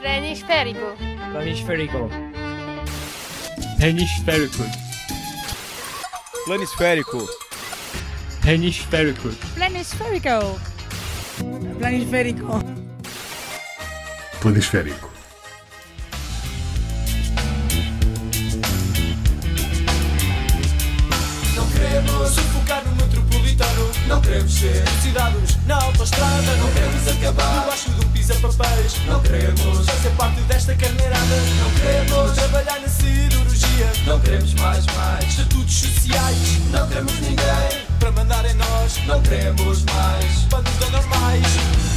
[0.00, 0.96] Planisférico.
[1.32, 2.08] Planisférico.
[3.80, 4.64] Hemisférico.
[6.44, 7.28] Planisférico.
[8.46, 9.28] Hemisférico.
[9.56, 10.60] Planisférico.
[11.78, 12.64] Planisférico.
[14.40, 15.10] Planisférico.
[21.56, 23.90] Não queremos sufocar no metropolitano.
[24.06, 26.56] Não queremos ser cidadãos na autostrada.
[26.56, 28.94] Não queremos acabar debaixo do pisa-papéis.
[29.06, 31.36] Não queremos fazer parte desta carneirada.
[31.62, 33.92] Não queremos trabalhar na cirurgia.
[34.06, 36.58] Não queremos mais, mais estatutos sociais.
[36.70, 38.98] Não queremos ninguém para mandar em nós.
[39.06, 41.87] Não queremos mais bandos anormais.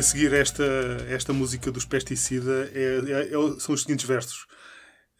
[0.00, 0.64] A seguir esta,
[1.08, 4.46] esta música dos pesticida é, é- é- são os seguintes versos.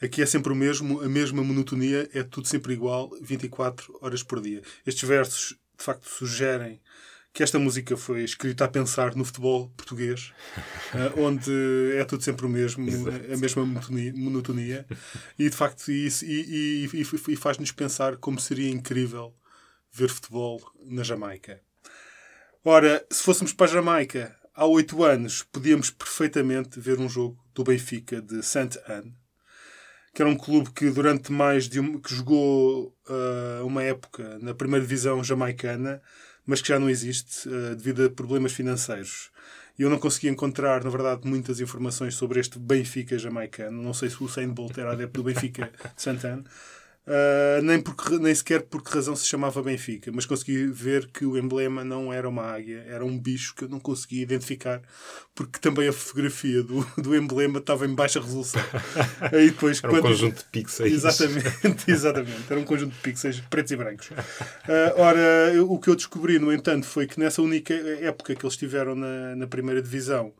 [0.00, 4.40] Aqui é sempre o mesmo, a mesma monotonia, é tudo sempre igual, 24 horas por
[4.40, 4.62] dia.
[4.86, 6.80] Estes versos, de facto, sugerem
[7.34, 10.32] que esta música foi escrita a pensar no futebol português,
[10.94, 11.52] eh, onde
[11.96, 12.88] é tudo sempre o mesmo,
[13.32, 14.86] a mesma monotonia,
[15.38, 19.34] e de facto isso, e, e- e- e faz-nos pensar como seria incrível
[19.92, 21.60] ver futebol na Jamaica.
[22.64, 27.64] Ora, se fôssemos para a Jamaica há oito anos, podíamos perfeitamente ver um jogo do
[27.64, 28.78] Benfica de St.
[28.86, 29.14] Anne,
[30.14, 34.54] que era um clube que durante mais de um, que jogou ah, uma época na
[34.54, 36.02] primeira divisão jamaicana,
[36.44, 39.30] mas que já não existe ah, devido a problemas financeiros.
[39.78, 43.82] E eu não consegui encontrar, na verdade, muitas informações sobre este Benfica jamaicano.
[43.82, 46.18] Não sei se o Usain Bolt era adepto do Benfica de St.
[47.06, 51.24] Uh, nem, porque, nem sequer por que razão se chamava Benfica, mas consegui ver que
[51.24, 54.80] o emblema não era uma águia, era um bicho que eu não conseguia identificar,
[55.34, 58.62] porque também a fotografia do, do emblema estava em baixa resolução.
[59.32, 60.92] Aí depois, Era um conjunto de pixels.
[60.92, 62.44] Exatamente, exatamente.
[62.48, 64.10] Era um conjunto de pixels pretos e brancos.
[64.68, 68.44] Ah, ora, eu- o que eu descobri, no entanto, foi que nessa única época que
[68.44, 70.32] eles estiveram na, na primeira divisão,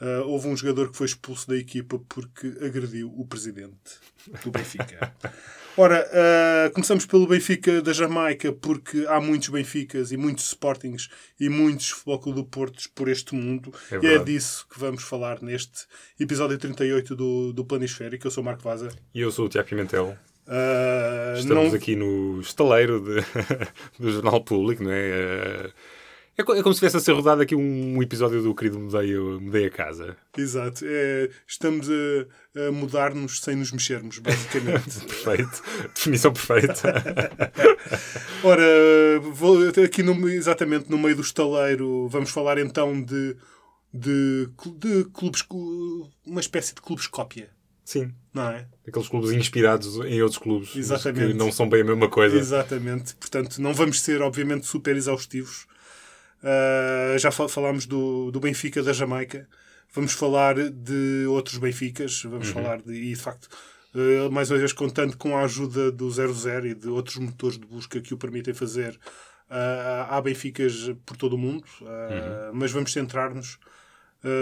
[0.00, 3.98] ah, houve um jogador que foi expulso da equipa porque agrediu o presidente
[4.44, 5.14] do Benfica.
[5.76, 11.48] Ora, ah, começamos pelo Benfica da Jamaica, porque há muitos Benficas e muitos Sportings e
[11.48, 13.72] muitos Futebol Clube do Portos por este mundo.
[13.92, 15.86] É e é disso que vamos falar neste
[16.18, 18.26] episódio 38 do, do Planisférico.
[18.26, 18.88] Eu sou o Marco Vaza.
[19.14, 20.16] E eu sou o Tiago Pimentel.
[20.48, 23.20] Ah, Estamos não- aqui no estaleiro de-
[24.02, 25.08] do Jornal Público, não é?
[25.10, 25.70] Eh,
[26.38, 29.66] É, é como se estivesse a ser rodado aqui um episódio do querido Mudei, Mudei
[29.66, 30.16] a Casa.
[30.36, 30.84] Exato.
[30.86, 35.00] É, estamos a, a mudar-nos sem nos mexermos, basicamente.
[35.04, 35.62] Perfeito.
[35.92, 36.94] Definição perfeita.
[38.44, 38.62] Ora,
[39.32, 43.36] vou aqui no- exatamente no meio do estaleiro, vamos falar então de,
[43.92, 45.44] de, de clubes,
[46.24, 47.50] uma espécie de clubes cópia,
[47.84, 48.12] Sim.
[48.32, 48.68] não é?
[48.86, 50.70] Aqueles clubes inspirados em outros clubes.
[50.70, 52.38] Que não são bem a mesma coisa.
[52.38, 53.16] Exatamente.
[53.16, 55.66] Portanto, não vamos ser, obviamente, super exaustivos.
[56.42, 59.48] Ah, já fal- falámos do, do Benfica da Jamaica.
[59.92, 62.22] Vamos falar de outros Benficas.
[62.24, 62.92] Vamos falar de.
[62.92, 63.48] E, de facto,
[63.94, 67.66] ah, mais uma vez, contando com a ajuda do 00 e de outros motores de
[67.66, 68.98] busca que o permitem fazer,
[69.50, 71.64] ah, há Benficas por todo o mundo.
[71.82, 73.58] Ah, Mas vamos centrar-nos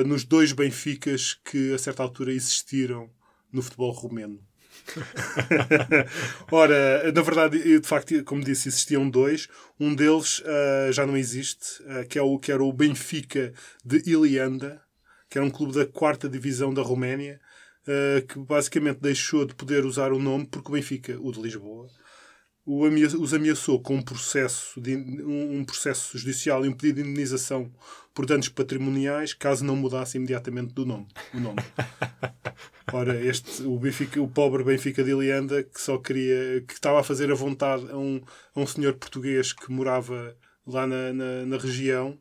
[0.06, 3.10] nos dois Benficas que, a certa altura, existiram
[3.52, 4.40] no futebol romeno.
[6.50, 9.49] Ora, na verdade, de facto, como disse, existiam dois.
[9.78, 13.53] Um deles ah, já não existe, ah, que, é o, que era o Benfica
[13.84, 14.81] de Ilianda,
[15.28, 17.41] que era um clube da quarta divisão da Roménia,
[17.87, 21.88] ah, que basicamente deixou de poder usar o nome porque o Benfica, o de Lisboa,
[22.66, 27.72] os ameaçou com um processo, de, um processo judicial e um pedido de indenização
[28.12, 31.58] por danos patrimoniais caso não mudasse imediatamente do nome, o nome.
[32.93, 37.05] Ora, este, o, Benfica, o pobre Benfica de Ilianda, que só queria, que estava a
[37.05, 38.20] fazer a vontade a um,
[38.55, 40.37] a um senhor português que morava
[40.67, 42.19] lá na, na, na região,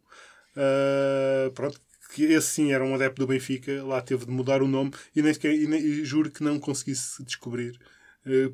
[0.55, 1.79] ah, pronto,
[2.13, 5.21] que esse sim era um adepto do Benfica, lá teve de mudar o nome e,
[5.21, 7.77] nem sequer, e, nem- e juro que não conseguisse descobrir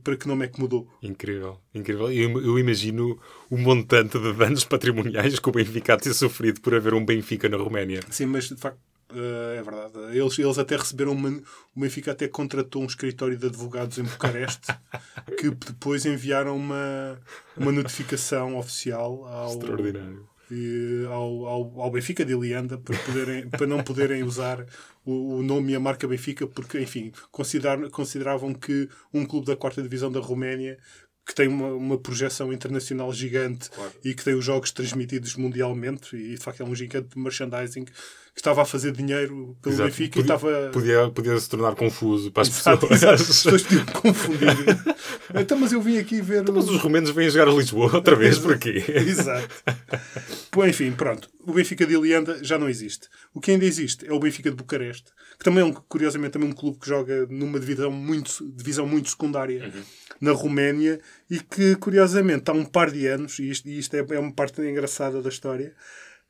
[0.04, 0.88] para que nome é que mudou.
[1.02, 2.12] Incrível, incrível.
[2.12, 3.20] Eu, eu imagino
[3.50, 7.48] o montante de danos patrimoniais que o Benfica de ter sofrido por haver um Benfica
[7.48, 8.02] na Roménia.
[8.10, 8.80] Sim, mas de facto
[9.14, 10.18] eh, é verdade.
[10.18, 11.30] Eles, eles até receberam uma,
[11.76, 14.74] o Benfica até contratou um escritório de advogados em Bucareste
[15.38, 17.20] que depois enviaram uma,
[17.58, 20.28] uma notificação oficial ao, Extraordinário.
[20.52, 24.66] E ao, ao, ao Benfica de Ilianda para, poderem, para não poderem usar
[25.06, 29.56] o, o nome e a marca Benfica, porque, enfim, considerar, consideravam que um clube da
[29.56, 30.78] quarta divisão da Roménia
[31.26, 33.70] que tem uma, uma projeção internacional gigante
[34.04, 37.86] e que tem os jogos transmitidos mundialmente e de facto é um gigante de merchandising
[38.34, 39.90] que estava a fazer dinheiro pelo Exato.
[39.90, 43.22] Benfica podia, e estava podia, podia se tornar confuso para as Exato, pessoas.
[43.22, 44.48] As pessoas podiam confundir.
[45.36, 46.44] então, mas eu vim aqui ver.
[46.50, 48.84] Mas os romenos vêm jogar a Lisboa outra vez, por aqui.
[48.88, 49.50] Exato.
[50.50, 51.30] Pô, enfim, pronto.
[51.46, 53.10] O Benfica de Ilianda já não existe.
[53.34, 56.50] O que ainda existe é o Benfica de Bucareste, que também é, um, curiosamente, também
[56.50, 59.74] um clube que joga numa divisão muito, divisão muito secundária
[60.22, 64.06] na Roménia e que, curiosamente, há um par de anos, e isto, e isto é,
[64.12, 65.74] é uma parte engraçada da história,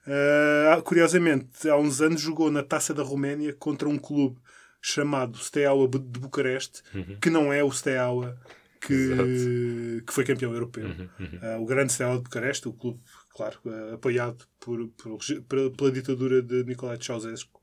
[0.07, 4.39] ah, curiosamente, há uns anos jogou na Taça da Roménia contra um clube
[4.81, 6.81] chamado Steaua de Bucareste,
[7.21, 8.37] que não é o Steaua
[8.79, 10.87] que, que foi campeão europeu.
[11.41, 12.99] Ah, o grande Steaua de Bucareste, o clube,
[13.35, 17.61] claro, ah, apoiado por, por, pela, pela ditadura de Nicolae Ceausescu.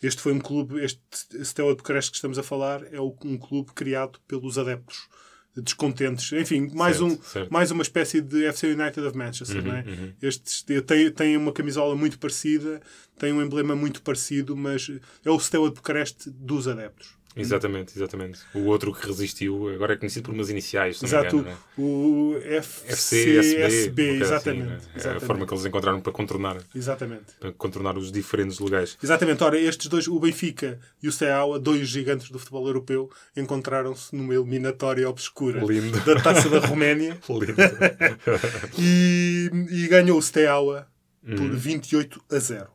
[0.00, 1.00] Este foi um clube, este
[1.44, 5.08] Steaua de Bucareste que estamos a falar, é um clube criado pelos adeptos
[5.56, 6.32] descontentes.
[6.32, 7.52] Enfim, mais, Certo, um, certo.
[7.52, 9.84] mais uma espécie de FC United of Manchester, não é?
[10.22, 12.80] Estes tem, tem uma camisola muito parecida,
[13.18, 14.90] tem um emblema muito parecido, mas
[15.24, 17.10] é o Steaua de Bucareste dos adeptos.
[17.36, 18.40] Exatamente, exatamente.
[18.54, 21.80] O outro que resistiu agora é conhecido por umas iniciais, Exato, engano, é?
[21.80, 24.74] o FC, FCSB, SB, uma coisa assim, exatamente, não é?
[24.74, 25.26] A exatamente.
[25.26, 27.32] forma que eles encontraram para contornar, Exatamente.
[27.40, 28.98] para contornar os diferentes legais.
[29.02, 34.14] Exatamente, ora, estes dois, o Benfica e o Steaua, dois gigantes do futebol europeu, encontraram-se
[34.14, 35.98] numa eliminatória obscura Lindo.
[36.00, 37.18] da Taça da Roménia
[38.78, 40.86] e, e ganhou o Steaua
[41.24, 41.36] Uhum.
[41.36, 42.66] por 28 a 0.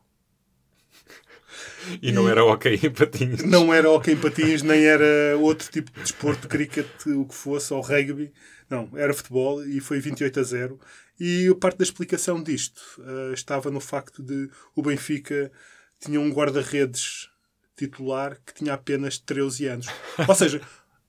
[2.02, 3.44] E não era ok em patins.
[3.44, 7.74] Não era hockey em patins, nem era outro tipo de desporto, cricket, o que fosse,
[7.74, 8.32] ou rugby.
[8.70, 10.80] Não, era futebol e foi 28 a 0.
[11.20, 15.52] E parte da explicação disto eh, estava no facto de o Benfica
[16.00, 17.30] tinha um guarda-redes
[17.76, 19.88] titular que tinha apenas 13 anos.
[20.28, 20.62] Ou seja,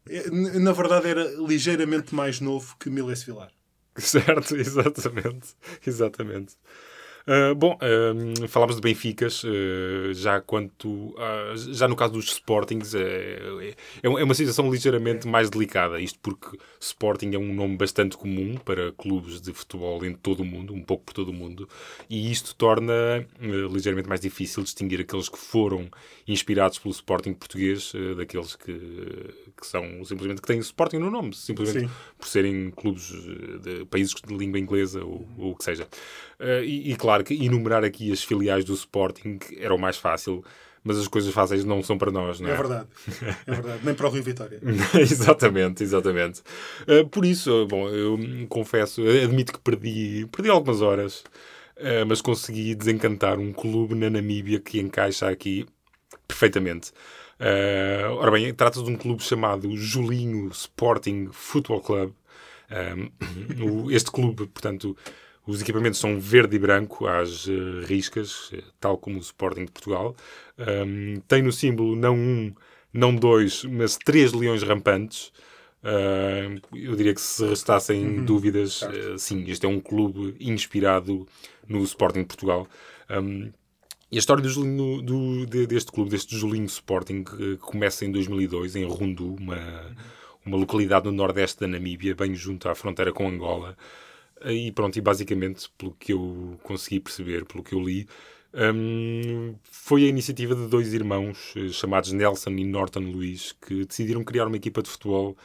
[0.09, 3.51] eh, na verdade era ligeiramente mais novo que Miles Vilar.
[3.99, 5.49] Certo, exatamente.
[5.85, 6.55] Exatamente.
[7.31, 11.15] Ah, bom, ah, falámos de Benficas, ah, já quanto.
[11.73, 16.01] já no caso dos Sportings, é, é uma situação ligeiramente mais delicada.
[16.01, 20.45] Isto porque Sporting é um nome bastante comum para clubes de futebol em todo o
[20.45, 21.69] mundo, um pouco por todo o mundo,
[22.09, 25.91] e isto torna ligeiramente mais difícil distinguir aqueles que foram
[26.27, 31.89] inspirados pelo Sporting português daqueles que, que são simplesmente que têm Sporting no nome, simplesmente
[31.89, 31.95] Sim.
[32.17, 35.87] por serem clubes eh, de países de língua inglesa ou, ou o que seja.
[36.39, 40.45] Eh, e, e claro que enumerar aqui as filiais do Sporting era o mais fácil,
[40.83, 42.53] mas as coisas fáceis não são para nós, não é?
[42.53, 42.87] É verdade.
[43.47, 43.81] É verdade.
[43.85, 44.61] Nem para o Rio Vitória.
[44.99, 46.43] exatamente, exatamente.
[46.87, 48.19] Eh, por isso, bom, eu
[48.49, 51.25] confesso, admito que perdi, perdi algumas horas,
[51.77, 55.67] eh, mas consegui desencantar um clube na Namíbia que encaixa aqui
[56.27, 56.93] perfeitamente.
[57.39, 62.13] Eh, ora bem, trata-se de um clube chamado Julinho Sporting Football Club.
[62.71, 64.95] Um, este clube, portanto,
[65.49, 67.53] os equipamentos são verde e branco às eh,
[67.87, 70.15] riscas, eh, tal como o Sporting de Portugal.
[70.59, 72.55] Um, tem no símbolo não um,
[72.93, 75.33] não dois, mas três leões rampantes.
[75.83, 81.27] Uh, eu diria que se restassem dúvidas, uh, sim, este é um clube inspirado
[81.67, 82.67] no Sporting de Portugal.
[83.09, 83.51] Um,
[84.11, 88.11] e a história do Julinho- do- de- deste clube, deste Julinho Sporting, eh, começa em
[88.11, 89.59] 2002, em Rundu, uma,
[90.47, 93.77] uma localidade no nordeste da Namíbia, bem junto à fronteira com Angola.
[94.45, 98.07] E pronto, e basicamente, pelo que eu consegui perceber, pelo que eu li,
[98.55, 104.25] hum, foi a iniciativa de dois irmãos eh, chamados Nelson e Norton Luiz que decidiram
[104.25, 105.37] criar uma equipa de futebol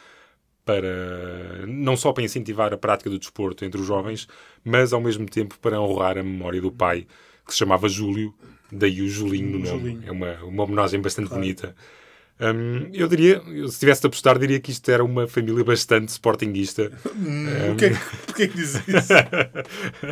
[0.65, 4.27] para não só para incentivar a prática do desporto entre os jovens,
[4.63, 7.05] mas ao mesmo tempo para honrar a memória do pai,
[7.45, 8.33] que se chamava Júlio,
[8.71, 9.99] daí o Julinho no nome.
[10.05, 11.75] É uma, uma homenagem bastante bonita.
[12.39, 16.91] Hum, eu diria, se tivesse de apostar, diria que isto era uma família bastante sportinguista.
[17.77, 19.13] Que é que, porquê que diz isso?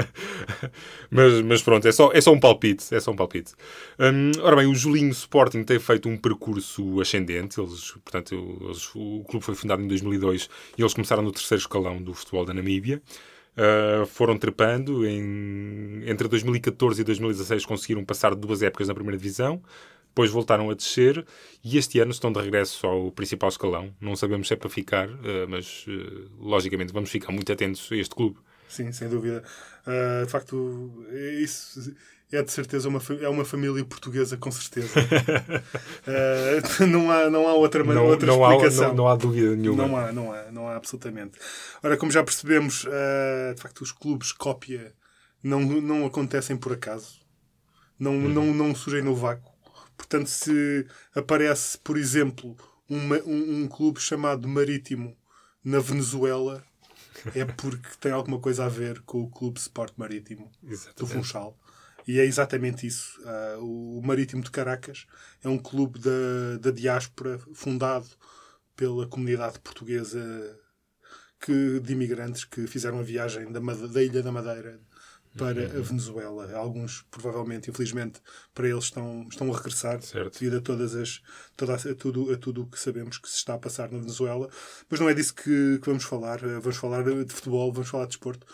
[1.09, 2.93] mas, mas pronto, é só, é só um palpite.
[2.93, 3.53] É só um palpite.
[3.99, 7.59] Hum, ora bem, o Julinho Sporting tem feito um percurso ascendente.
[7.59, 12.01] Eles, portanto, eles- o clube foi fundado em 2002 e eles começaram no terceiro escalão
[12.01, 13.01] do futebol da Namíbia.
[13.57, 15.05] Uh, foram trepando.
[15.05, 19.61] Em, entre 2014 e 2016 conseguiram passar duas épocas na primeira divisão.
[20.11, 21.25] Depois voltaram a descer
[21.63, 23.93] e este ano estão de regresso ao principal escalão.
[23.99, 27.95] Não sabemos se é para ficar, uh, mas uh, logicamente vamos ficar muito atentos a
[27.95, 28.37] este clube.
[28.67, 29.43] Sim, sem dúvida.
[29.85, 30.93] Ah, de facto,
[31.41, 31.93] isso
[32.31, 34.87] é de certeza uma, é uma família portuguesa, com certeza.
[36.07, 38.87] Ah, não, há, não há outra, Não, outra não, há, explicação.
[38.89, 39.85] não, não há dúvida nenhuma.
[39.85, 41.37] Não há, não há, não há absolutamente.
[41.83, 44.93] Ora, como já percebemos, ah, de facto, os clubes cópia
[45.43, 47.19] não, não acontecem por acaso,
[47.99, 49.50] não, não, não surgem no vácuo.
[50.01, 52.57] Portanto, se aparece, por exemplo,
[52.89, 55.15] uma, um, um clube chamado Marítimo
[55.63, 56.63] na Venezuela,
[57.35, 61.13] é porque tem alguma coisa a ver com o Clube Sport Marítimo do Exatamente.
[61.13, 61.55] Funchal.
[62.07, 63.21] E é exatamente isso.
[63.23, 65.05] Ah, o Marítimo de Caracas
[65.43, 68.07] é um clube da, da diáspora fundado
[68.75, 70.19] pela comunidade portuguesa
[71.39, 74.79] que, de imigrantes que fizeram a viagem da, da Ilha da Madeira
[75.37, 76.51] para a Venezuela.
[76.55, 78.19] Alguns, provavelmente, infelizmente,
[78.53, 80.39] para eles estão, estão a regressar Certo.
[80.39, 81.21] devido a todas as
[81.55, 84.49] toda a, tudo a tudo o que sabemos que se está a passar na Venezuela.
[84.89, 86.43] Mas não é disso que, que vamos falar.
[86.43, 88.45] Eh, Vamos falar de futebol, vamos falar de desporto.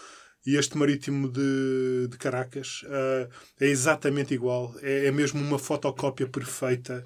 [0.45, 3.29] E este marítimo de, de Caracas eh,
[3.59, 4.73] é exatamente igual.
[4.81, 7.05] É, é mesmo uma fotocópia perfeita.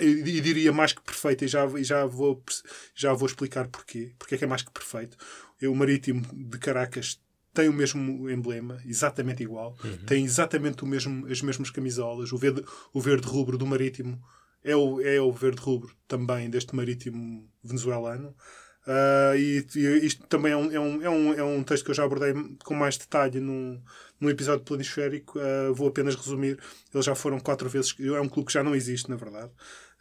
[0.00, 2.42] E diria mais que perfeita, e já, já, vou,
[2.94, 4.14] já vou explicar porquê.
[4.18, 5.16] Porque é que é mais que perfeito.
[5.60, 7.18] É O marítimo de Caracas
[7.54, 9.76] tem o mesmo emblema, exatamente igual.
[10.06, 12.32] Tem exatamente o mesmo, as mesmas camisolas.
[12.32, 14.20] O verde, o verde rubro do marítimo
[14.62, 18.34] é o, é o verde rubro também deste marítimo venezuelano.
[18.86, 21.90] Ah, e, e isto também é um, é, um, é, um, é um texto que
[21.90, 22.34] eu já abordei
[22.64, 23.80] com mais detalhe num,
[24.20, 25.38] num episódio planisférico.
[25.38, 26.58] Ah, vou apenas resumir.
[26.92, 27.94] Eles já foram quatro vezes.
[27.98, 29.50] É um clube que já não existe, na verdade.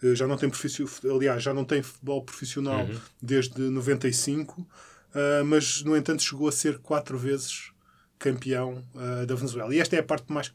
[0.03, 2.85] Ah, já não tem profissio- aliás, já não tem futebol profissional
[3.21, 4.67] desde 95.
[5.13, 7.71] Ah, mas, no entanto, chegou a ser quatro vezes
[8.17, 9.73] campeão ah, da Venezuela.
[9.73, 10.53] E esta é a parte mais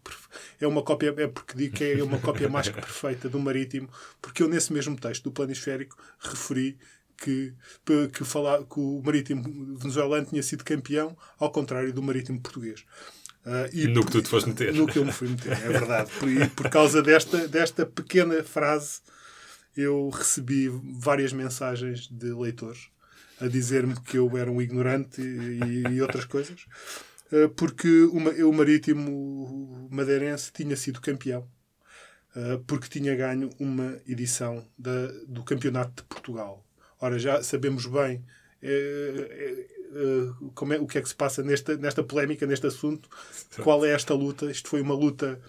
[0.61, 3.89] é uma cópia, é porque digo que é uma cópia mais que perfeita do Marítimo,
[4.21, 6.79] porque eu nesse mesmo texto do planisférico referi
[7.17, 7.53] que,
[8.13, 12.85] que, falar, que o Marítimo venezuelano tinha sido campeão, ao contrário do Marítimo português.
[13.45, 14.73] Ah, e No que tu te foste meter.
[14.73, 16.11] No que eu me fui meter, é verdade.
[16.19, 19.01] Por, e por causa desta, desta pequena frase,
[19.77, 22.89] eu recebi várias mensagens de leitores
[23.41, 26.67] a dizer-me que eu era um ignorante e, e outras coisas,
[27.33, 31.49] eh, porque o, o Marítimo Madeirense tinha sido campeão,
[32.37, 36.65] eh, porque tinha ganho uma edição da, do Campeonato de Portugal.
[37.01, 38.25] Ora, já sabemos bem
[38.63, 43.09] eh, eh, como é, o que é que se passa nesta, nesta polémica, neste assunto,
[43.63, 44.51] qual é esta luta.
[44.51, 45.41] Isto foi uma luta,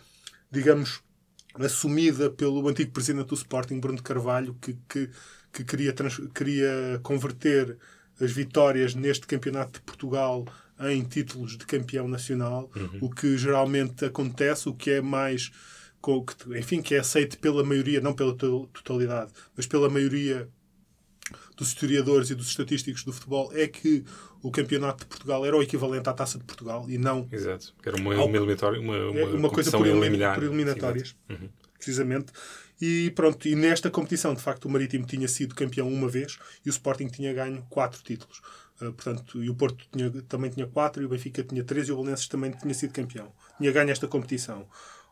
[0.50, 1.02] digamos,
[1.56, 5.10] assumida pelo antigo presidente do Sporting, Bruno de Carvalho, que, que,
[5.60, 7.78] que queria, trans- queria converter
[8.20, 10.46] as vitórias neste campeonato de Portugal
[10.80, 12.70] em títulos de campeão nacional,
[13.02, 15.52] o que geralmente acontece, o que é mais,
[16.58, 20.48] enfim, que é aceito pela maioria, não pela to- totalidade, mas pela maioria
[21.58, 24.04] dos historiadores e dos estatísticos do futebol, é que
[24.42, 27.74] o campeonato de Portugal era o equivalente à Taça de Portugal e não Exato.
[27.86, 30.36] Era uma, Ao- uma, eliminatória, uma, uma, é coisa por, elimina- eliminar.
[30.36, 31.16] por eliminatórias.
[31.30, 31.50] Uhum.
[31.74, 32.32] precisamente.
[32.82, 36.70] E pronto, e nesta competição, de facto, o Marítimo tinha sido campeão uma vez e
[36.70, 38.40] o Sporting tinha ganho quatro títulos.
[38.82, 41.92] Uh, portanto, e o Porto tinha- também tinha quatro, e o Benfica tinha três, e
[41.92, 43.34] o Belenenses também tinha sido campeão.
[43.58, 44.66] Tinha ganho esta competição.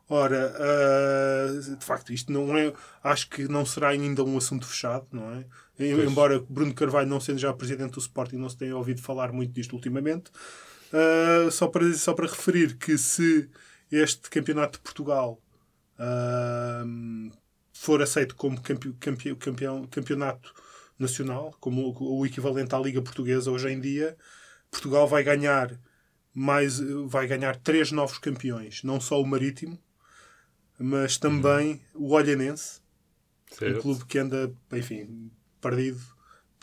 [0.09, 2.73] Ora, uh, de facto, isto não é.
[3.03, 5.45] Acho que não será ainda um assunto fechado, não é?
[5.75, 6.09] Pois.
[6.09, 9.51] Embora Bruno Carvalho, não sendo já presidente do Sporting, não se tenha ouvido falar muito
[9.51, 10.31] disto ultimamente.
[10.93, 13.49] Uh, só, para, só para referir que se
[13.91, 15.41] este campeonato de Portugal
[15.99, 17.31] uh,
[17.73, 20.53] for aceito como campe, campe, campeão, campeonato
[20.97, 24.15] nacional, como o, o equivalente à Liga Portuguesa hoje em dia,
[24.71, 25.77] Portugal vai ganhar
[26.33, 29.79] mais vai ganhar três novos campeões, não só o Marítimo,
[30.79, 32.79] mas também o Olhanense,
[33.51, 33.81] um Certo.
[33.81, 35.31] clube que anda, enfim,
[35.61, 35.99] perdido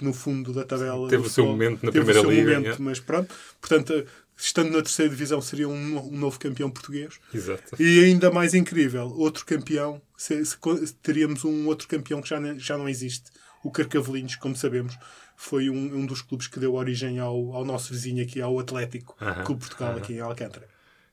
[0.00, 1.09] no fundo da tabela.
[1.09, 2.85] Teve o seu momento na Teve o Primeira seu Liga, momento, é.
[2.85, 3.35] mas pronto.
[3.61, 4.06] Portanto,
[4.37, 7.18] estando na terceira divisão, seria um, um novo campeão português.
[7.33, 7.76] Exato.
[7.80, 10.56] E ainda mais incrível, outro campeão, se- se
[11.02, 13.30] teríamos um outro campeão que já, já não existe,
[13.62, 14.97] o Carcavelinhos, como sabemos,
[15.37, 19.16] foi um, um dos clubes que deu origem ao, ao nosso vizinho aqui, ao Atlético
[19.21, 19.99] Aham, Clube Portugal, aham.
[19.99, 20.68] aqui em Alcântara.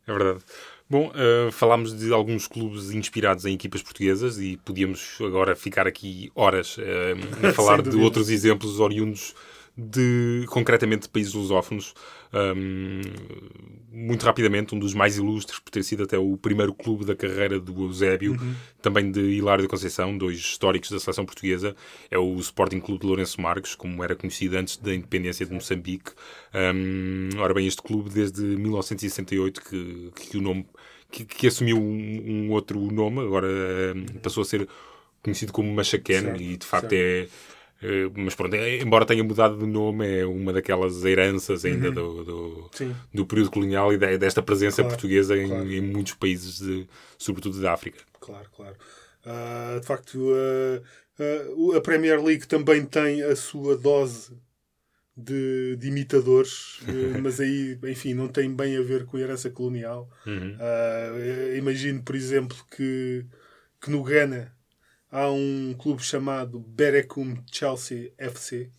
[0.07, 0.43] É verdade.
[0.91, 6.29] Bom, eh, falámos de alguns clubes inspirados em equipas portuguesas e podíamos agora ficar aqui
[6.35, 7.13] horas eh,
[7.47, 9.33] a falar de outros exemplos oriundos
[9.77, 11.93] de, concretamente, de países lusófonos.
[12.33, 13.01] Um,
[13.91, 17.59] muito rapidamente, um dos mais ilustres, por ter sido até o primeiro clube da carreira
[17.59, 18.37] do Eusébio,
[18.81, 21.75] também de Hilário da Conceição, dois históricos da seleção portuguesa,
[22.09, 26.11] é o Sporting Clube de Lourenço Marques, como era conhecido antes da independência de Moçambique.
[26.53, 30.65] Um, ora bem, este clube, desde 1968, que, que o nome
[31.11, 33.47] que, que assumiu um, um outro nome, agora
[33.95, 34.67] um, passou a ser
[35.21, 35.71] conhecido como
[36.31, 36.93] Certo, e de facto certo.
[36.93, 37.27] é
[37.83, 42.23] eh, mas pronto, é- embora tenha mudado de nome, é uma daquelas heranças ainda do,
[42.23, 42.95] do, Sim.
[43.13, 45.71] do período colonial e de- desta presença Claro, portuguesa em, claro.
[45.71, 46.87] em muitos países, de,
[47.17, 47.99] sobretudo da África.
[48.19, 48.75] Claro, claro.
[49.25, 50.81] Ah, de facto, ah,
[51.19, 54.31] ah, a Premier League também tem a sua dose
[55.23, 59.49] de, de imitadores, eh, mas aí, enfim, não tem bem a ver com a herança
[59.49, 60.09] colonial.
[60.25, 60.55] Uhum.
[60.55, 63.25] Uh, imagino, por exemplo, que,
[63.79, 64.53] que no Ghana
[65.11, 68.69] há um clube chamado Berekum Chelsea FC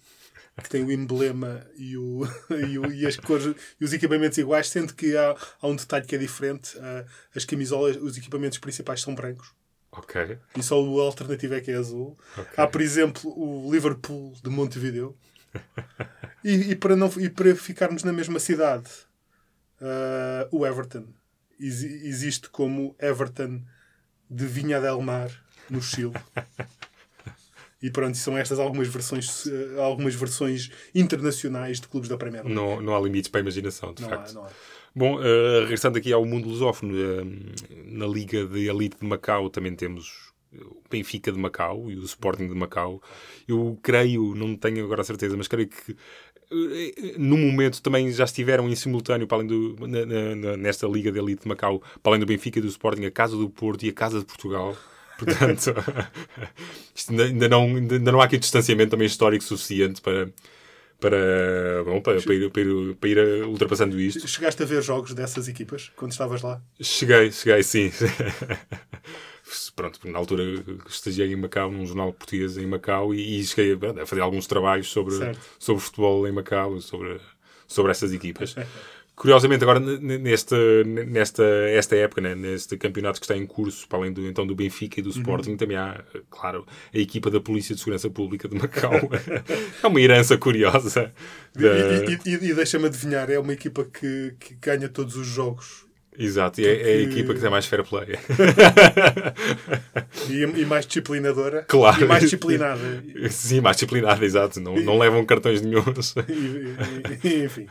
[0.62, 2.22] que tem o emblema e, o,
[2.68, 6.06] e, o, e as cores e os equipamentos iguais, sendo que há, há um detalhe
[6.06, 6.76] que é diferente.
[6.76, 9.52] Uh, as camisolas, os equipamentos principais são brancos.
[9.92, 10.38] Ok.
[10.56, 12.18] E só o alternativo é que é azul.
[12.36, 12.52] Ok.
[12.56, 15.16] Há, por exemplo, o Liverpool de Montevideo.
[16.44, 18.88] E, e, para não, e para ficarmos na mesma cidade,
[19.80, 21.04] uh, o Everton
[21.60, 23.62] Ex- existe como Everton
[24.28, 25.30] de Vinha del Mar,
[25.70, 26.12] no Chile.
[27.82, 29.44] E pronto, são estas algumas versões,
[29.78, 32.54] algumas versões internacionais de clubes da Premier League.
[32.54, 34.30] Não, não há limites para a imaginação, de Não facto.
[34.30, 34.50] há, não há.
[34.94, 37.24] Bom, eh, regressando aqui ao mundo lusófono, eh,
[37.86, 42.48] na Liga de Elite de Macau também temos o Benfica de Macau e o Sporting
[42.48, 43.00] de Macau.
[43.48, 45.96] Eu creio, não tenho agora a certeza, mas creio que
[46.50, 51.10] eh, no momento também já estiveram em simultâneo, para além do, na- na- nesta Liga
[51.10, 53.84] de Elite de Macau, para além do Benfica e do Sporting, a Casa do Porto
[53.84, 54.76] e a Casa de Portugal.
[55.18, 55.72] Portanto,
[57.08, 60.32] ainda, ainda não, ainda não há aqui distanciamento também histórico suficiente para,
[61.00, 64.26] para, bom, para, para ir, para, ir, para ir ultrapassando isto.
[64.26, 66.60] Chegaste a ver jogos dessas equipas quando estavas lá?
[66.80, 67.90] Cheguei, cheguei, sim.
[69.74, 70.42] Pronto, na altura
[70.88, 74.46] estagiei em Macau, num jornal português em Macau, e, e cheguei a, a fazer alguns
[74.46, 75.40] trabalhos sobre, Certo.
[75.58, 77.20] sobre futebol em Macau, sobre,
[77.66, 78.54] sobre essas equipas.
[79.14, 84.12] Curiosamente, agora nesta, nesta esta época, né, neste campeonato que está em curso, para além
[84.12, 87.80] do, então, do Benfica e do Sporting, também há, claro, a equipa da Polícia de
[87.80, 88.90] Segurança Pública de Macau.
[89.84, 91.12] é uma herança curiosa.
[91.56, 95.84] E, e- e- e deixa-me adivinhar, é uma equipa que, que ganha todos os jogos
[96.18, 98.16] Exato, e é, é a equipa que tem mais fair play.
[100.28, 102.04] e, e mais disciplinadora Claro.
[102.04, 103.02] e mais disciplinada.
[103.30, 104.60] Sim, mais disciplinada, exato.
[104.60, 106.14] Não, não levam cartões nenhums.
[107.24, 107.66] E- enfim.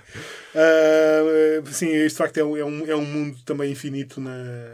[0.56, 4.32] Ah, sim, isto de facto é um, é, um, é um mundo também infinito na,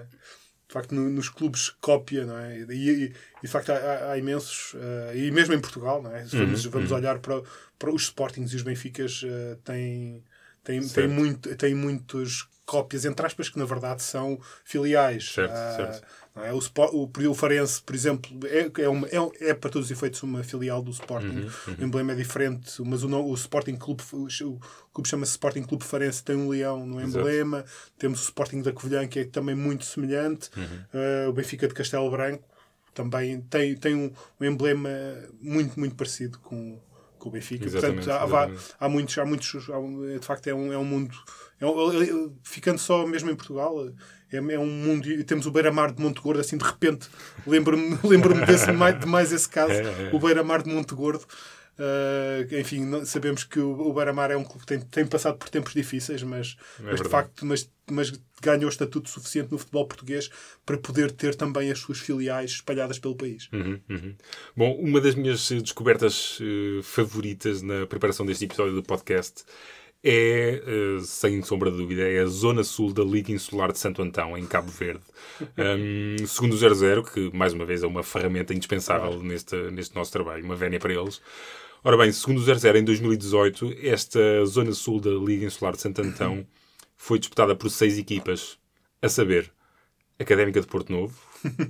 [0.08, 2.60] de facto, no- nos clubes cópia, não é?
[2.70, 6.24] E, e- de facto há, há- imensos, ah, e mesmo em Portugal, não é?
[6.26, 7.42] Vamos, vamos olhar para,
[7.78, 10.24] para os Sportings e os Benficas, ah, têm,
[10.64, 15.34] têm, têm, muito, têm muitos cópias, entre aspas, que na verdade são filiais.
[15.34, 16.08] Certo, Ah, certo.
[16.36, 16.54] é?
[16.54, 20.22] o, o, o Farense, por exemplo, é, é, uma, é, é para todos os efeitos
[20.22, 21.48] uma filial do Sporting.
[21.80, 24.60] O emblema é diferente, mas o, o Sporting Clube, o,
[24.94, 27.18] clube chama-se Sporting Clube Farense, tem um leão no Exato.
[27.20, 27.66] emblema.
[27.98, 30.50] Temos o Sporting da Covilhã, que é também muito semelhante.
[30.58, 32.44] Uh, o Benfica de Castelo Branco
[32.94, 34.90] também tem, tem um, um emblema
[35.40, 36.80] muito, muito parecido com,
[37.18, 37.66] com o Benfica.
[37.66, 38.50] Exatamente, Portanto, há, há-
[38.80, 41.16] há muitos, há muitos há de facto, é um, é um mundo.
[41.60, 43.88] É é- ficando só mesmo em Portugal,
[44.32, 45.24] é, é um mundo.
[45.24, 47.08] Temos o Beira-Mar de Monte Gordo, assim de repente,
[47.46, 50.10] lembro-me lembro desse, de mais esse caso, É, é.
[50.14, 51.26] o Beira-Mar de Monte Gordo.
[51.80, 55.48] Uh, enfim, sabemos que o, o Beira-Mar é um clube que tem, tem passado por
[55.48, 60.28] tempos difíceis, mas, mas de facto mas, mas ganhou estatuto suficiente no futebol português
[60.66, 63.48] para poder ter também as suas filiais espalhadas pelo país.
[63.54, 64.16] Uhum, uhum.
[64.56, 69.44] Bom, uma das minhas descobertas eh, favoritas na preparação deste episódio do podcast
[70.10, 74.02] é, eh, sem sombra de dúvida, é a zona sul da Liga Insular de Santo
[74.02, 75.04] Antão, em Cabo Verde.
[75.58, 80.12] Um, segundo o 00, que mais uma vez é uma ferramenta indispensável neste, neste nosso
[80.12, 81.22] trabalho, uma vénia para eles.
[81.84, 86.02] Ora bem, segundo o 00, em 2018, esta zona sul da Liga Insular de Santo
[86.02, 86.46] Antão
[86.98, 88.58] foi disputada por seis equipas,
[89.00, 89.52] a saber,
[90.20, 91.16] Académica de Porto Novo,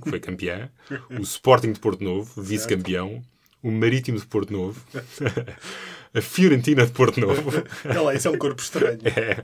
[0.02, 0.70] que foi campeã,
[1.10, 3.22] o Sporting de Porto Novo, vice-campeão,
[3.62, 4.80] o Marítimo de Porto Novo,
[6.14, 7.50] a Fiorentina de Porto Novo.
[7.84, 8.98] Olha lá, isso é um corpo estranho.
[9.04, 9.42] É.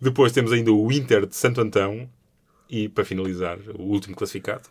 [0.00, 2.08] Depois temos ainda o Inter de Santo Antão
[2.68, 4.68] e, para finalizar, o último classificado,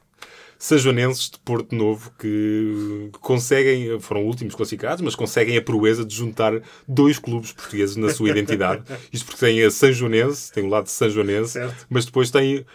[0.58, 6.62] Sajonenses de Porto Novo, que conseguem, foram últimos classificados, mas conseguem a proeza de juntar
[6.86, 8.84] dois clubes portugueses na sua identidade.
[9.12, 11.58] Isto porque tem a Sanjonense, tem o lado de Sanjonense,
[11.90, 12.66] mas depois tem,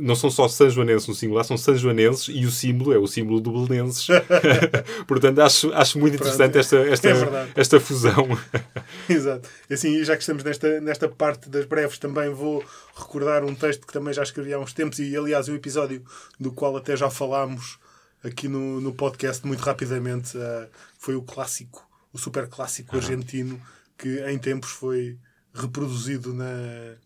[0.00, 3.52] não são só Sanjoanenses no singular, são Sanjoanenses e o símbolo é o símbolo do
[3.52, 4.08] Belenenses.
[5.06, 8.26] Portanto, acho, acho muito interessante Pronto, esta, esta, é esta fusão.
[9.08, 9.48] Exato.
[9.70, 12.64] E assim, já que estamos nesta, nesta parte das breves, também vou
[12.96, 16.02] recordar um texto que também já escrevi há uns tempos e, aliás, um episódio
[16.40, 17.78] do qual até já falámos
[18.24, 20.36] aqui no, no podcast muito rapidamente.
[20.36, 23.60] eh, foi o clássico, o super clássico argentino
[23.96, 25.18] que em tempos foi
[25.54, 26.96] reproduzido na,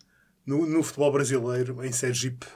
[0.46, 2.46] no, no futebol brasileiro, em Sergipe.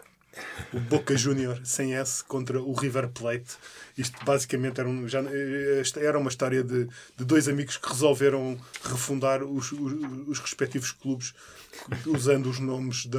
[0.73, 3.57] O Boca Júnior sem S contra o River Plate.
[3.97, 5.23] Isto basicamente era, um, já,
[5.97, 9.93] era uma história de, de dois amigos que resolveram refundar os, os,
[10.27, 11.35] os respectivos clubes
[12.07, 13.19] usando os nomes da,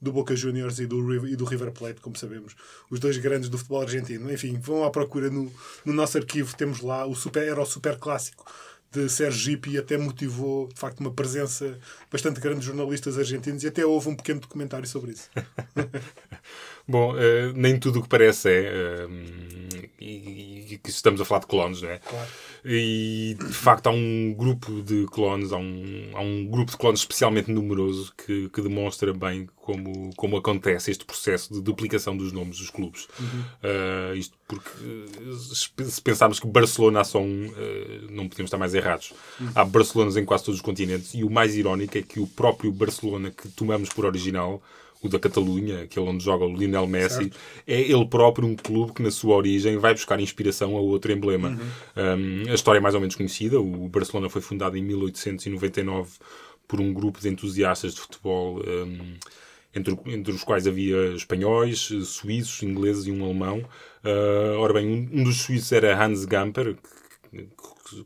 [0.00, 2.54] do Boca Juniors e do, River- e do River Plate, como sabemos.
[2.90, 4.32] Os dois grandes do futebol argentino.
[4.32, 5.52] Enfim, vão à procura no,
[5.84, 6.56] no nosso arquivo.
[6.56, 8.44] Temos lá o super, era o super clássico
[8.92, 11.78] de Sergipe e até motivou, de facto, uma presença
[12.10, 15.30] bastante grande de jornalistas argentinos e até houve um pequeno documentário sobre isso.
[16.88, 19.06] Bom, uh, nem tudo o que parece é.
[19.06, 21.98] Uh, e, e, estamos a falar de clones, não é?
[21.98, 22.28] Claro.
[22.68, 26.98] E de facto há um grupo de clones, há um, há um grupo de clones
[26.98, 32.58] especialmente numeroso que, que demonstra bem como, como acontece este processo de duplicação dos nomes
[32.58, 33.06] dos clubes.
[33.20, 33.44] Uhum.
[33.62, 34.68] Uh, isto porque
[35.84, 37.52] se pensarmos que Barcelona há só um,
[38.10, 39.12] não podemos estar mais errados.
[39.40, 39.48] Uhum.
[39.54, 42.72] Há Barcelonas em quase todos os continentes e o mais irónico é que o próprio
[42.72, 44.60] Barcelona que tomamos por original
[45.02, 47.36] o da Catalunha, aquele onde joga o Lionel Messi, certo.
[47.66, 51.48] é ele próprio um clube que, na sua origem, vai buscar inspiração a outro emblema.
[51.48, 52.44] Uhum.
[52.46, 53.60] Um, a história é mais ou menos conhecida.
[53.60, 56.12] O Barcelona foi fundado em 1899
[56.66, 59.14] por um grupo de entusiastas de futebol, um,
[59.74, 63.58] entre, entre, os quais havia espanhóis, suíços, ingleses e um alemão.
[64.04, 66.95] Uh, ora bem, um, um, dos suíços era Hans Gamper, que,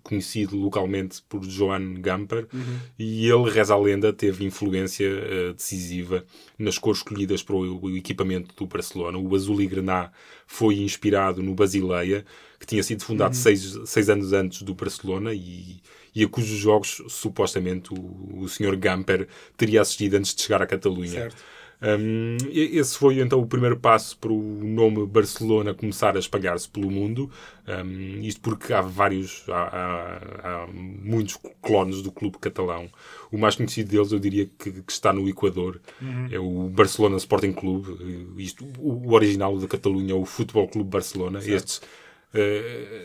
[0.03, 2.79] conhecido localmente por Joan Gamper, uhum.
[2.99, 6.25] e ele, reza a lenda, teve influência uh, decisiva
[6.59, 9.19] nas cores escolhidas para o, o, equipamento do Barcelona.
[9.19, 10.11] O azul e grená
[10.47, 12.25] foi inspirado no Basileia,
[12.59, 13.41] que tinha sido fundado uhum.
[13.41, 15.81] seis, seis anos antes do Barcelona e,
[16.15, 18.77] e a cujos jogos, supostamente, o, o Sr.
[18.77, 21.11] Gamper teria assistido antes de chegar à Catalunha.
[21.11, 21.43] Certo.
[21.83, 26.91] Um, esse foi então o primeiro passo para o nome Barcelona começar a espalhar-se pelo
[26.91, 27.31] mundo.
[27.67, 32.89] Um, isto porque há vários, há, há, há, muitos clones do clube catalão.
[33.33, 36.29] O mais conhecido deles, eu diria que, que está no Equador, uhum.
[36.31, 37.97] é o Barcelona Sporting Clube.
[38.37, 41.41] Isto, o, o original da Catalunha é o Futebol Clube Barcelona.
[41.41, 41.55] Certo.
[41.55, 41.83] Estes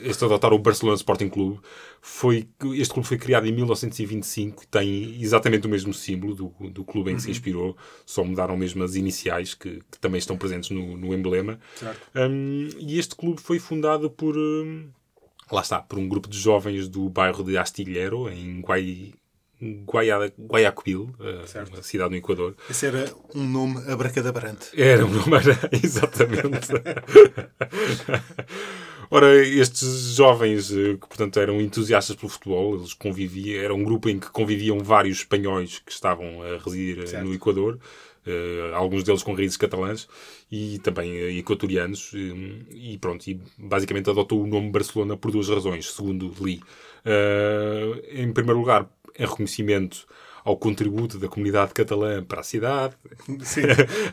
[0.03, 1.59] este adotaram o Barcelona Sporting Clube.
[2.01, 6.83] Foi, este clube foi criado em 1925 e tem exatamente o mesmo símbolo do, do
[6.83, 7.25] clube em que uhum.
[7.25, 11.59] se inspirou, só mudaram mesmo as iniciais que, que também estão presentes no, no emblema.
[12.15, 14.87] Um, e este clube foi fundado por, um,
[15.51, 19.15] lá está, por um grupo de jovens do bairro de Astillero, em Guay,
[19.85, 22.55] Guaya, Guayaquil, uh, uma cidade no Equador.
[22.69, 24.69] Esse era um nome abracadabrante.
[24.79, 25.37] Era um nome,
[25.71, 26.67] exatamente.
[29.09, 34.09] Ora, estes jovens, eh, que portanto eram entusiastas pelo futebol, eles conviviam, era um grupo
[34.09, 37.25] em que conviviam vários espanhóis que estavam a residir eh, certo.
[37.25, 37.75] no Equador,
[38.25, 40.07] uh, alguns deles com raízes catalãs
[40.51, 46.31] e também equatorianos, e, pronto, e basicamente adotou o nome Barcelona por duas razões, segundo
[46.39, 46.61] li.
[48.11, 50.07] Em primeiro lugar, em reconhecimento
[50.45, 52.93] ao contributo da comunidade catalã para a cidade.
[53.41, 53.63] Sim.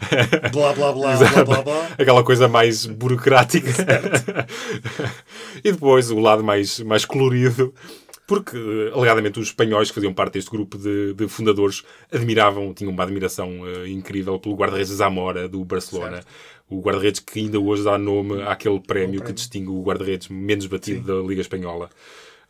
[0.51, 1.89] blá, blá, blá, blá, blá, blá.
[1.99, 3.71] Aquela coisa mais burocrática.
[5.63, 7.75] e depois o lado mais, mais colorido
[8.27, 8.57] porque,
[8.95, 13.61] alegadamente, os espanhóis que faziam parte deste grupo de, de fundadores admiravam, tinham uma admiração
[13.61, 16.23] uh, incrível pelo guarda-redes Zamora do Barcelona.
[16.23, 16.27] Certo.
[16.71, 19.25] O guarda-redes que ainda hoje dá nome àquele prémio, prémio.
[19.25, 21.07] que distingue o guarda-redes menos batido Sim.
[21.07, 21.91] da Liga Espanhola.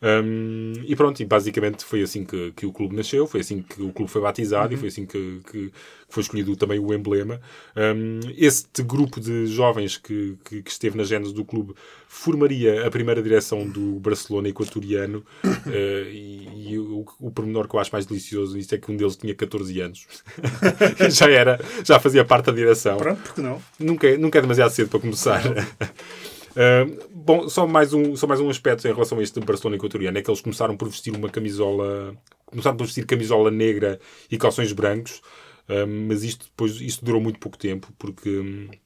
[0.03, 3.81] Um, e pronto, e basicamente foi assim que, que o clube nasceu, foi assim que
[3.81, 4.73] o clube foi batizado uhum.
[4.73, 5.71] e foi assim que, que,
[6.09, 7.39] foi escolhido também o emblema.
[7.75, 11.73] Um, este grupo de jovens que, que, que, esteve na gênese do clube
[12.07, 15.69] formaria a primeira direção do Barcelona equatoriano uh,
[16.11, 19.15] e, e o, o pormenor que eu acho mais delicioso nisto é que um deles
[19.15, 20.05] tinha 14 anos.
[21.09, 22.97] já era, já fazia parte da direção.
[22.97, 23.59] Pronto, porque não?
[23.79, 25.41] Nunca, é, nunca é demasiado cedo para começar.
[27.11, 30.21] Bom, só mais, um, só mais um aspecto em relação a este Barcelona equatoriano é
[30.21, 35.21] que eles começaram por vestir uma camisola, começaram por vestir camisola negra e calções brancos,
[36.07, 38.82] mas isto depois isto durou muito pouco tempo porque uh,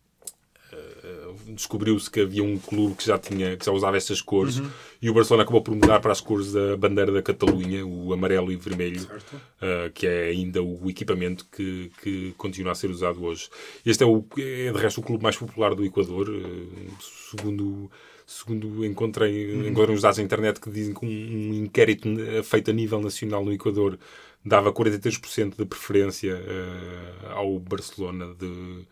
[1.48, 4.70] descobriu-se que havia um clube que já tinha que já usava estas cores uhum.
[5.02, 8.52] e o Barcelona acabou por mudar para as cores da bandeira da Catalunha, o amarelo
[8.52, 13.50] e vermelho, uh, que é ainda o equipamento que, que continua a ser usado hoje.
[13.86, 16.98] Este é, o, é de resto o clube mais popular do Equador, uh,
[17.32, 17.90] segundo
[18.26, 19.68] segundo encontrei, uhum.
[19.70, 22.10] encontrei uns dados na internet que dizem que um, um, inquérito
[22.44, 23.98] feito a nível nacional no Equador
[24.44, 28.86] dava 43% de preferência uh, ao Barcelona de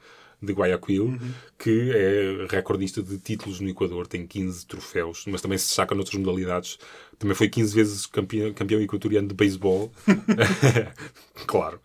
[0.45, 1.33] de Guayaquil, uhum.
[1.57, 6.19] que é recordista de títulos no Equador, tem 15 troféus, mas também se saca noutras
[6.19, 6.77] modalidades.
[7.17, 9.91] Também foi 15 vezes campeão, campeão equatoriano de beisebol.
[11.45, 11.79] claro.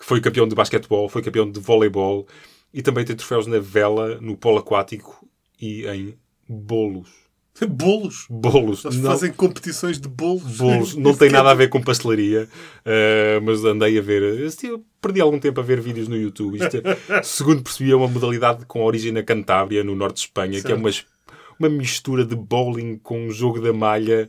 [0.00, 2.26] Foi campeão de basquetebol, foi campeão de voleibol
[2.72, 5.28] e também tem troféus na vela, no polo aquático
[5.60, 7.27] e em bolos.
[7.66, 8.26] Bolos?
[8.28, 8.84] Bolos.
[8.84, 10.58] Eles não, fazem competições de bolos.
[10.58, 10.94] Bolos.
[10.94, 12.48] Não tem nada a ver com pastelaria,
[12.84, 14.22] uh, mas andei a ver.
[14.22, 16.58] Eu perdi algum tempo a ver vídeos no YouTube.
[16.58, 16.82] Isto,
[17.22, 20.66] segundo percebi, é uma modalidade com origem na Cantábria, no norte de Espanha, certo.
[20.66, 20.90] que é uma,
[21.58, 24.28] uma mistura de bowling com um jogo da malha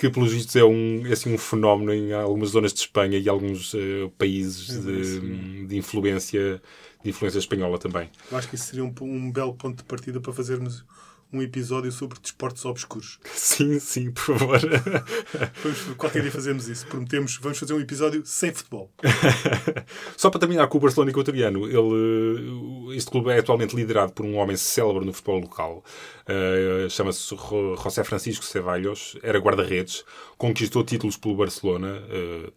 [0.00, 3.28] que pelos vistos é um, é assim, um fenómeno em algumas zonas de Espanha e
[3.28, 6.62] alguns uh, países é de, de, influência
[7.04, 8.08] de influência espanhola também.
[8.32, 10.86] Eu acho que isso seria um, um belo ponto de partida para fazermos
[11.32, 13.18] um episódio sobre desportos obscuros.
[13.32, 14.58] Sim, sim, por favor.
[15.62, 16.86] Vamos, qualquer dia fazemos isso.
[16.86, 18.90] Prometemos, vamos fazer um episódio sem futebol.
[20.16, 24.36] Só para terminar com o Barcelona equatoriano, ele, este clube é atualmente liderado por um
[24.36, 25.84] homem célebre no futebol local.
[26.26, 27.34] Uh, Chama-se
[27.82, 30.04] José Francisco Ceballos, era guarda-redes,
[30.38, 32.52] conquistou títulos pelo Barcelona uh,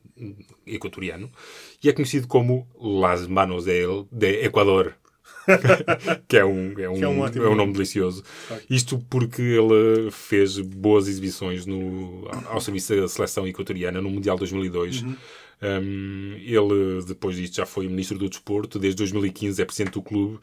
[0.66, 1.32] equatoriano
[1.84, 4.96] e é conhecido como Las Manos de, de Equador.
[6.28, 8.24] que é um, é um, Que é um é um nome delicioso.
[8.70, 15.02] Isto porque ele fez boas exibições no, ao serviço da seleção equatoriana no Mundial 2002.
[15.02, 15.16] Uhum.
[15.62, 18.80] Um, ele, depois disto, já foi ministro do Desporto.
[18.80, 20.40] Desde 2015 é presidente do clube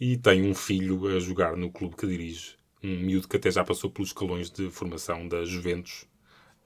[0.00, 2.56] e tem um filho a jogar no clube que dirige.
[2.82, 6.06] Um miúdo que até já passou pelos escalões de formação da Juventus.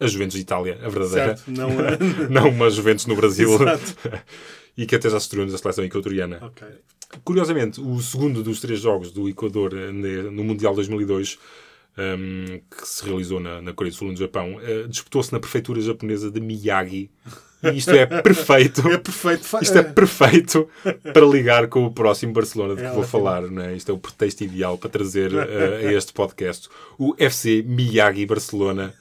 [0.00, 1.36] A Juventus de Itália, a verdadeira.
[1.36, 1.50] Certo?
[1.50, 1.98] Não é?
[2.30, 3.52] Não uma Juventus no Brasil.
[3.54, 3.96] Exato.
[4.76, 6.38] e que até já se estreou na seleção equatoriana.
[6.40, 6.66] Ok.
[7.24, 11.38] Curiosamente, o segundo dos três jogos do Equador eh, no Mundial 2002,
[11.96, 15.40] ehm, que se realizou na, na Coreia do Sul e no Japão, eh, disputou-se na
[15.40, 17.10] prefeitura japonesa de Miyagi.
[17.62, 18.86] E isto é perfeito.
[18.88, 19.46] É perfeito.
[19.62, 20.68] Isto é perfeito
[21.12, 23.10] para ligar com o próximo Barcelona de que É vou ótimo.
[23.10, 23.42] falar.
[23.42, 23.74] Não é?
[23.74, 26.68] Isto é o pretexto ideal para trazer eh, a este podcast
[26.98, 28.94] o FC Miyagi Barcelona.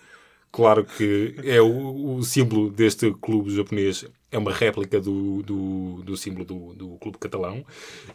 [0.52, 6.18] Claro que é o, o símbolo deste clube japonês, é uma réplica do, do, do
[6.18, 7.64] símbolo do, do clube catalão.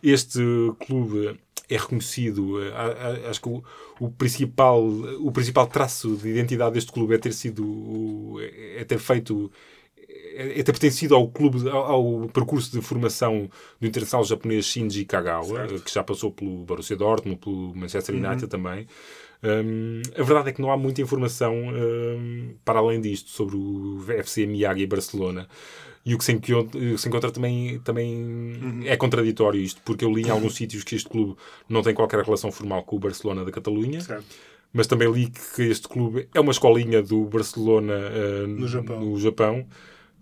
[0.03, 0.41] Este
[0.87, 3.63] clube é reconhecido, eh, acho que o,
[4.01, 4.83] o principal,
[5.21, 9.51] o principal traço de identidade deste clube é ter sido, o- é ter feito
[10.35, 11.85] é é ter pertencido ao clube, ao,
[12.23, 13.49] ao percurso de formação
[13.81, 18.87] do internacional japonês Shinji Kagawa, que já passou pelo Borussia Dortmund, pelo Manchester United também.
[19.45, 24.05] Hum, a verdade é que não há muita informação hum, para além disto sobre o
[24.09, 25.49] FC Miyagi Barcelona.
[26.05, 30.23] E o que se encontra, se encontra também, também é contraditório isto, porque eu li
[30.23, 31.37] em alguns sítios que este clube
[31.69, 34.25] não tem qualquer relação formal com o Barcelona da Catalunha Certo.
[34.73, 39.01] mas também li que este clube é uma escolinha do Barcelona eh, No Japão.
[39.01, 39.65] no Japão.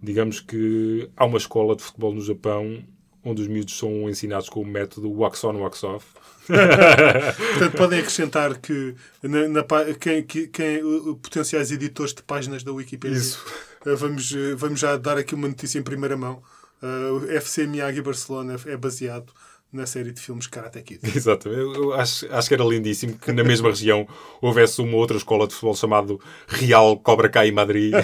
[0.02, 2.83] Digamos que há uma escola de futebol no Japão
[3.24, 6.06] onde os miúdos são ensinados com o método wax on, wax off.
[6.46, 9.64] Portanto, podem acrescentar que na, na
[9.98, 10.83] quem, que- quem-
[11.22, 13.16] potenciais editores de páginas da Wikipedia.
[13.16, 13.44] Isso.
[13.87, 16.42] Uh, Vamos, uh, vamos já dar aqui uma notícia em primeira mão.
[16.83, 19.33] Uh, o FC Miyagi Barcelona é baseado
[19.72, 21.00] na série de filmes Karate Kid.
[21.16, 21.48] Exato.
[21.48, 24.06] Eu, acho, acho que era lindíssimo que na mesma região
[24.40, 27.94] houvesse uma outra escola de futebol chamado Real Cobra Kai Madrid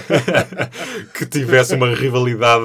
[1.16, 2.62] que tivesse uma rivalidade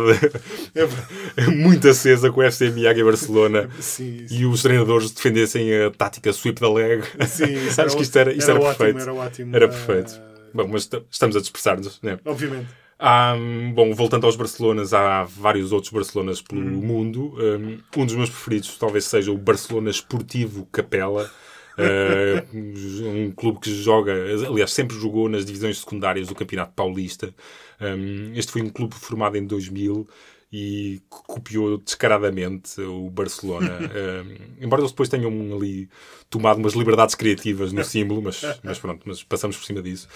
[1.56, 4.34] muito acesa com o FC Miyagi Barcelona Sim, isso.
[4.34, 7.04] e os treinadores defendessem a tática sweep da leg.
[7.28, 9.02] Sim, Acho que isto era, isto era, ótimo, perfeito.
[9.02, 9.56] Era ótimo.
[9.56, 10.22] Era Uh, perfeito.
[10.54, 12.20] Bom, mas esta- estamos a dispersar-nos, né?
[12.26, 12.68] Obviamente.
[13.04, 17.34] Hum, bom, voltando aos Barcelonas, há vários outros Barcelonas pelo mundo.
[17.40, 21.32] Um, um dos meus preferidos talvez seja o Barcelona Esportivo Capela.
[21.78, 22.46] Uh,
[23.08, 24.14] um clube que joga,
[24.48, 27.34] aliás, sempre jogou nas divisões secundárias do Campeonato Paulista.
[27.80, 30.08] Um, este foi um clube formado em 2000
[30.54, 33.80] e co- copiou descaradamente o Barcelona.
[33.92, 35.90] Um, embora eles depois tenham ali
[36.30, 40.08] tomado umas liberdades criativas no símbolo, mas, mas pronto, mas passamos por cima disso.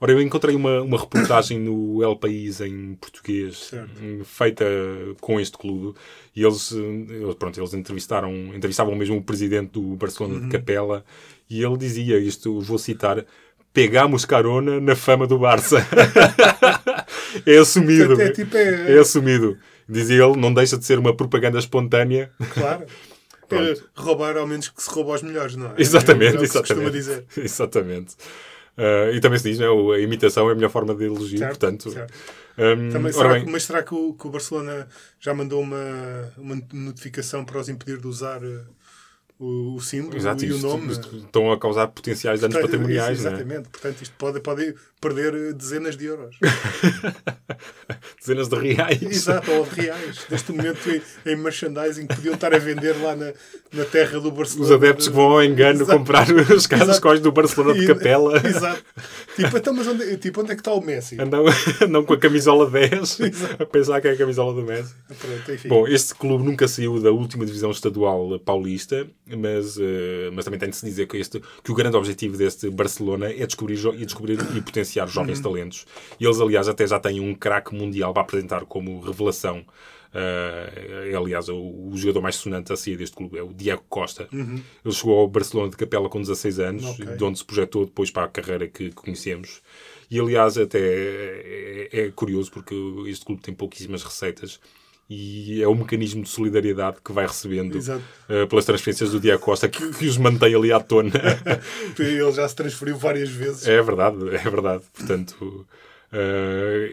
[0.00, 4.02] Ora, eu encontrei uma, uma reportagem no El País em português Certo.
[4.02, 4.64] hum, feita
[5.20, 5.94] com este clube
[6.34, 11.04] e eles, hum, eles, pronto, eles entrevistaram, entrevistavam mesmo o presidente do Barcelona de Capela
[11.50, 13.26] e ele dizia isto, vou citar,
[13.74, 15.86] pegamos carona na fama do Barça.
[17.44, 18.08] é assumido.
[18.16, 19.58] Portanto, é tipo, é- é assumido.
[19.88, 22.30] Dizia ele, não deixa de ser uma propaganda espontânea.
[22.54, 22.86] Claro.
[23.48, 23.64] Pronto.
[23.68, 25.74] É, roubar ao menos que se rouba aos melhores, não é?
[25.76, 26.92] Exatamente, é o que se costuma exatamente.
[26.92, 27.24] dizer.
[27.44, 28.14] Exatamente.
[28.76, 31.58] Ah, e também se diz, né, a imitação é a melhor forma de elogio, Certo,
[31.58, 31.90] portanto.
[31.90, 32.12] certo.
[32.58, 35.60] hum, Também, ora será bem, que- mas será que o, que o Barcelona já mandou
[35.60, 38.60] uma, uma notificação para os impedir de usar uh,
[39.40, 40.92] o, o símbolo exato, e o nome?
[40.92, 43.30] isto estão a causar potenciais danos patrimoniais, isso, é?
[43.32, 43.70] Exatamente.
[43.70, 46.36] Portanto, isto pode, pode perder uh, dezenas de euros.
[48.20, 49.02] Dezenas de reais.
[49.02, 50.26] Exato, ou de reais.
[50.30, 53.32] Neste momento em, em merchandising podiam estar a vender lá na,
[53.72, 54.66] na terra do Barcelona.
[54.66, 55.98] Os adeptos que vão ao engano Exato.
[55.98, 57.00] comprar os casas Exato.
[57.00, 58.36] cós do Barcelona de Capela.
[58.46, 58.84] Exato.
[59.36, 61.16] Tipo, então, mas onde, tipo, onde é que está o Messi?
[61.18, 61.44] Andam,
[61.80, 63.18] andam com a camisola 10
[63.58, 64.94] a pensar que é a camisola do Messi.
[65.08, 65.68] Pronto.
[65.68, 70.70] Bom, este clube nunca saiu da última divisão estadual paulista, mas, eh, mas também tem
[70.70, 74.38] de se dizer que, este, que o grande objetivo deste Barcelona é descobrir, e descobrir
[74.56, 75.86] e potenciar jovens talentos.
[76.18, 79.64] E eles, aliás, até já têm um craque mundial para apresentar como revelação.
[80.12, 84.28] É, aliás, o, o jogador mais sonante a sair deste clube é o Diego Costa.
[84.32, 87.06] Ele chegou ao Barcelona de Capela com 16 anos, Ok.
[87.16, 89.60] de onde se projetou depois para a carreira que conhecemos.
[90.10, 92.74] E aliás, até é, é curioso porque
[93.06, 94.58] este clube tem pouquíssimas receitas
[95.12, 99.68] e é o mecanismo de solidariedade que vai recebendo uh, pelas transferências do Diego Costa
[99.68, 101.10] que, que os mantém ali à tona.
[101.98, 103.66] Ele já se transferiu várias vezes.
[103.66, 104.84] é verdade, é verdade.
[104.94, 105.66] Portanto,
[106.12, 106.16] uh,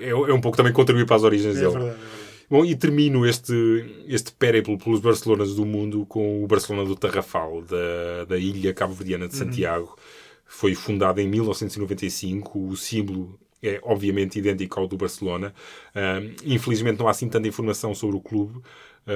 [0.01, 1.71] é, é um pouco também contribuir para as origens É dele.
[1.73, 2.17] verdade, é verdade.
[2.49, 3.53] Bom, e termino este,
[4.07, 9.27] este périplo pelos Barcelonas do mundo com o Barcelona do Tarrafal, da, da ilha cabo-verdiana
[9.27, 9.95] de Santiago.
[10.45, 12.67] Foi fundado em 1995.
[12.67, 15.53] O símbolo é obviamente idêntico ao do Barcelona.
[15.95, 18.61] Ah, infelizmente não há assim tanta informação sobre o clube.
[19.05, 19.11] Ah,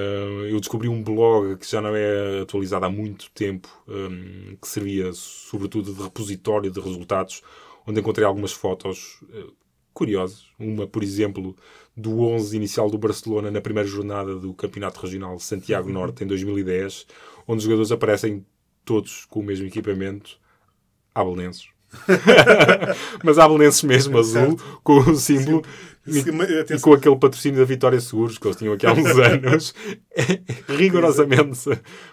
[0.49, 5.12] eu descobri um blog que já não é atualizado há muito tempo, ah, que servia
[5.13, 7.41] sobretudo de repositório de resultados,
[7.86, 9.47] onde encontrei algumas fotos ah,
[9.93, 10.45] curiosas.
[10.58, 11.56] Uma, por exemplo,
[11.95, 17.08] do 11 inicial do Barcelona na primeira jornada do Campeonato Regional Santiago Norte em 2010,
[17.47, 18.45] onde os jogadores aparecem
[18.86, 20.39] todos com o mesmo equipamento,
[21.13, 21.69] abelnenses.
[23.23, 25.63] Mas abelnenses mesmo, azul, com o símbolo
[26.08, 26.23] Sim,
[26.75, 29.75] e com aquele patrocínio da Vitória Seguros que eles tinham aqui há uns anos.
[30.15, 31.69] É rigorosamente.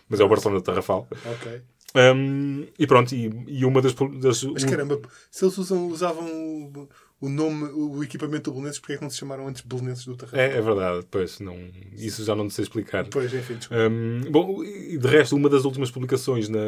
[0.08, 1.08] Mas é o Barcelona Tarrafal.
[1.24, 1.62] Ok.
[1.94, 3.94] Um, e pronto, e, e uma das.
[3.94, 6.88] das Mas caramba, se eles usavam
[7.20, 10.16] o, nome, o equipamento do Belenenses, porque é que não se chamaram antes Belenenses do
[10.16, 10.38] Tarrafal?
[10.38, 11.56] é, é verdade, pois, não,
[11.96, 13.06] isso já não sei explicar.
[13.08, 13.82] Pois, enfim, desculpa.
[13.82, 16.60] Um, bom, e de resto, uma das últimas publicações na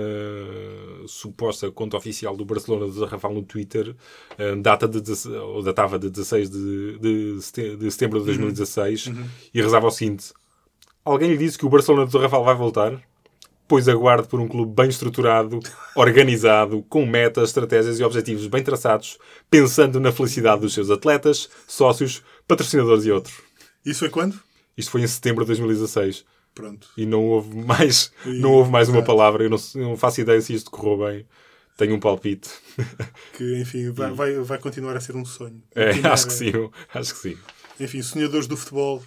[1.06, 3.94] suposta conta oficial do Barcelona do Rafael no Twitter
[4.38, 9.12] um, data de, ou datava de 16 de, de, de setembro de 2016
[9.54, 10.32] e rezava o seguinte:
[11.04, 13.00] Alguém lhe disse que o Barcelona do Rafael vai voltar?
[13.70, 15.60] Pois aguarde por um clube bem estruturado,
[15.94, 19.16] organizado, com metas, estratégias e objetivos bem traçados,
[19.48, 23.32] pensando na felicidade dos seus atletas, sócios, patrocinadores e outros.
[23.86, 24.40] Isso foi quando?
[24.76, 26.88] Isto foi em setembro de 2016 Pronto.
[26.96, 29.06] e não houve mais, E- não houve mais uma exato.
[29.06, 29.44] palavra.
[29.44, 31.26] Eu não, não faço ideia se isto correu bem.
[31.76, 32.48] Tenho um palpite.
[33.38, 35.62] Que, enfim, vai, vai, vai continuar a ser um sonho.
[35.76, 36.50] É, acho que sim,
[36.92, 37.38] acho que sim.
[37.78, 39.00] Enfim, sonhadores do futebol,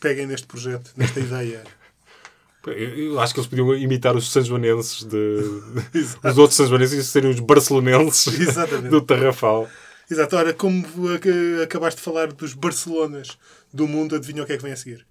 [0.00, 1.62] peguem neste projeto, nesta ideia.
[2.66, 5.16] Eu, acho que eles podiam imitar os sanjoanenses de,
[6.24, 8.88] os outros sanjoanenses e serem os barcelonenses Exatamente.
[8.90, 9.68] do Tarrafal.
[10.10, 10.36] Exato.
[10.36, 13.38] Ora, como ac- acabaste de falar dos Barcelonas
[13.72, 15.06] do mundo, adivinha o que é que vem a seguir?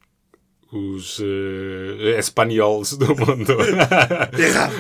[0.72, 3.58] Os uh, espanhóis do mundo.
[4.40, 4.74] Errado!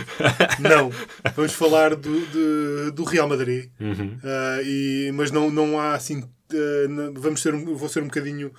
[0.59, 0.89] Não.
[1.35, 3.69] Vamos falar do, de- do Real Madrid.
[3.79, 4.17] Uhum.
[4.23, 6.23] Ah, e, mas não, não há assim.
[6.89, 8.53] não- vamos ser, vou ser um bocadinho.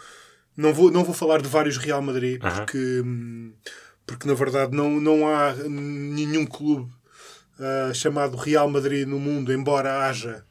[0.54, 3.52] Não vou, não vou falar de vários Real Madrid, porque, hum,
[4.06, 6.90] porque na verdade não, não há nenhum clube
[7.58, 10.44] ah, chamado Real Madrid no mundo, embora haja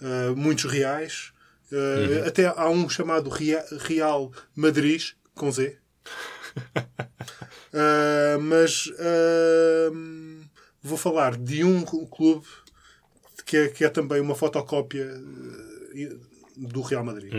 [0.00, 1.32] ah, muitos reais.
[1.72, 5.02] Ah, Até há um chamado Ria- Real Madrid,
[5.34, 5.76] com Z.
[8.40, 8.90] Mas
[10.82, 12.46] vou falar de um clube
[13.46, 15.06] que é, que é também uma fotocópia
[16.56, 17.32] do Real Madrid.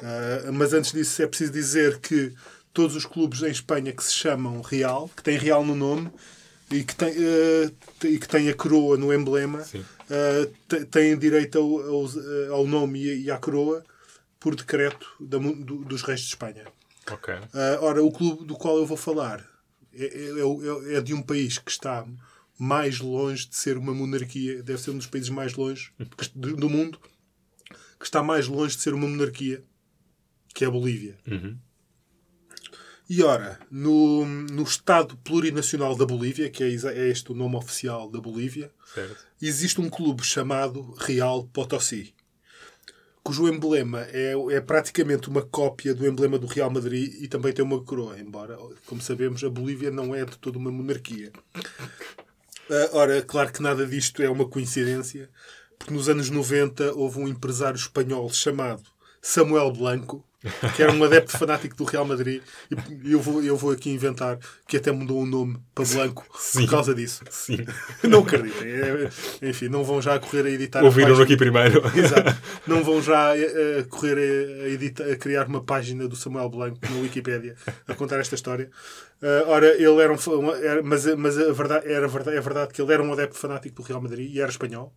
[0.00, 2.34] Ah, mas antes disso é preciso dizer que
[2.72, 6.10] todos os clubes em Espanha que se chamam Real, que têm Real no nome
[6.70, 7.70] e que têm, eh,
[8.06, 9.62] e que têm a coroa no emblema,
[10.10, 13.84] eh, te- têm direito ao, ao- ao nome e à coroa
[14.40, 16.64] por decreto da do- dos reis de Espanha.
[17.10, 17.34] ok.
[17.52, 19.44] Ah, ora, o clube do qual eu vou falar
[19.94, 22.06] é, é- é o- é de um país que está
[22.58, 25.90] mais longe de ser uma monarquia, deve ser um dos países mais longe
[26.34, 26.98] do do mundo,
[27.98, 29.62] que está mais longe de ser uma monarquia,
[30.54, 31.18] que é a Bolívia.
[31.30, 31.56] Uhum.
[33.08, 38.08] E ora, no, no Estado Plurinacional da Bolívia, que é, é este o nome oficial
[38.08, 39.16] da Bolívia, Certo.
[39.40, 42.14] existe um clube chamado Real Potosí,
[43.22, 47.64] cujo emblema é, é praticamente uma cópia do emblema do Real Madrid e também tem
[47.64, 51.32] uma coroa, embora, como sabemos, a Bolívia não é de toda uma monarquia.
[52.70, 55.28] Ah, ora, claro que nada disto é uma coincidência,
[55.78, 58.82] porque nos anos 90 houve um empresário espanhol chamado
[59.20, 60.24] Samuel Blanco,
[60.74, 62.42] que era um adepto fanático do Real Madrid,
[63.04, 66.62] e eu vou, eu vou aqui inventar que até mudou o nome para Blanco Sim.
[66.66, 67.22] por causa disso.
[67.30, 67.64] Sim.
[68.08, 68.68] Não acreditem.
[68.68, 69.10] É-
[69.42, 70.80] enfim, não vão já correr a editar.
[70.80, 71.24] a Ouviram página.
[71.24, 71.82] aqui primeiro.
[71.96, 72.36] Exato.
[72.66, 73.40] Não vão já eh,
[73.80, 77.54] eh, correr a, a editar, a criar uma página do Samuel Blanco na Wikipédia
[77.86, 78.70] a contar esta história.
[79.22, 80.52] Ah, ora, ele era um.
[80.54, 83.82] era- mas mas a verdade, era verdade, é verdade que ele era um adepto fanático
[83.82, 84.92] do Real Madrid e era espanhol.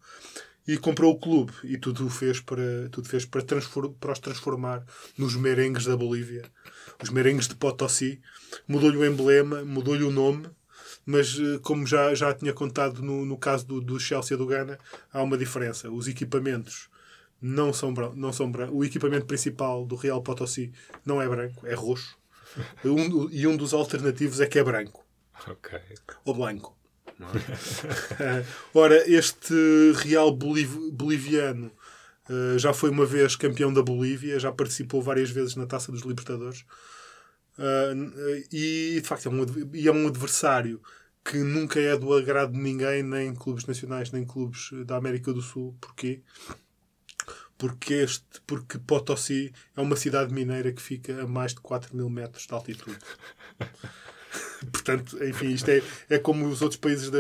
[0.68, 4.84] E comprou o clube e tudo fez para, tudo fez para, para os transformar
[5.18, 6.44] nos merengues da Bolívia.
[7.04, 8.20] Os merengues de Potosí.
[8.68, 10.50] Mudou-lhe o emblema, mudou-lhe o nome.
[11.06, 14.80] Mas, eh, como já, já tinha contado no, no caso do, do Chelsea do Ghana,
[15.14, 15.92] há uma diferença.
[15.92, 16.90] Os equipamentos
[17.40, 18.76] não são, não são brancos.
[18.76, 20.72] O equipamento principal do Real Potosí
[21.06, 22.18] não é branco, é roxo.
[22.84, 25.06] Um- e um dos alternativos é que é branco.
[25.48, 25.80] ok.
[26.24, 26.76] Ou blanco.
[28.20, 28.44] Eh,
[28.74, 29.54] Ora, este
[29.96, 31.72] Real Boliv- Boliviano
[32.30, 36.02] eh, já foi uma vez campeão da Bolívia, já participou várias vezes na Taça dos
[36.02, 36.66] Libertadores.
[37.58, 37.94] Ah,
[38.52, 40.82] e de facto é um, é um adversário
[41.24, 45.42] que nunca é do agrado de ninguém, nem clubes nacionais, nem clubes da América do
[45.42, 45.76] Sul.
[45.82, 46.22] Porquê?
[47.58, 52.10] Porque, este, porque Potosí é uma cidade mineira que fica a mais de 4 mil
[52.10, 52.98] metros de altitude.
[54.72, 57.18] Portanto, enfim, isto é, é como os outros países da.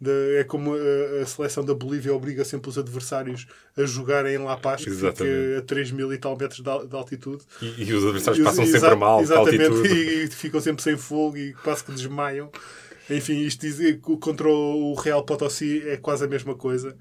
[0.00, 3.46] da- é como a, a seleção da Bolívia obriga sempre os adversários
[3.76, 5.56] a jogarem em La Paz, que fica Exatamente.
[5.58, 7.42] a 3 mil e tal metros de, de altitude.
[7.60, 9.88] E, e os adversários os- passam exa- sempre mal, Exatamente, altitude.
[9.94, 12.50] e, e ficam sempre sem fogo e quase que desmaiam.
[13.10, 16.96] Enfim, isto dizer que contra o Real Potosí é quase a mesma coisa.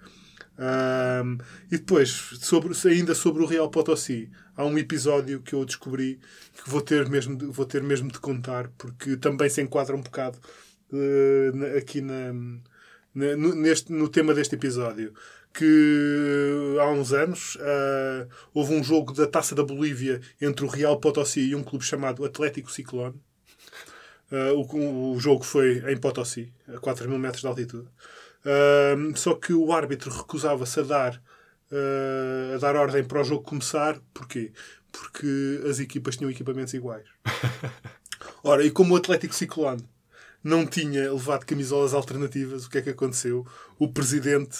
[0.58, 1.38] Ahm,
[1.72, 2.10] e depois,
[2.42, 4.30] sobre, ainda sobre o Real Potosí,
[4.60, 6.20] há um episódio que eu descobri
[6.64, 10.02] que vou ter mesmo de, vou ter mesmo de contar, porque também se enquadra um
[10.02, 10.38] bocado
[11.54, 12.34] na- aqui na,
[13.14, 15.14] na- no, neste, no tema deste episódio.
[15.52, 21.00] Que há uns anos ah, houve um jogo da Taça da Bolívia entre o Real
[21.00, 23.20] Potosí e um clube chamado Atlético Ciclone.
[24.32, 27.88] Uh, o, o jogo foi em Potosí, a 4 mil metros de altitude.
[29.16, 31.22] Só que o árbitro recusava-se a dar,
[31.72, 34.00] uh, a dar ordem para o jogo começar.
[34.14, 34.52] Porquê?
[34.92, 37.08] Porque as equipas tinham equipamentos iguais.
[38.44, 39.84] Ora, e como o Atlético Ciclone
[40.44, 43.46] não tinha levado camisolas alternativas, o que é que aconteceu?
[43.78, 44.58] O presidente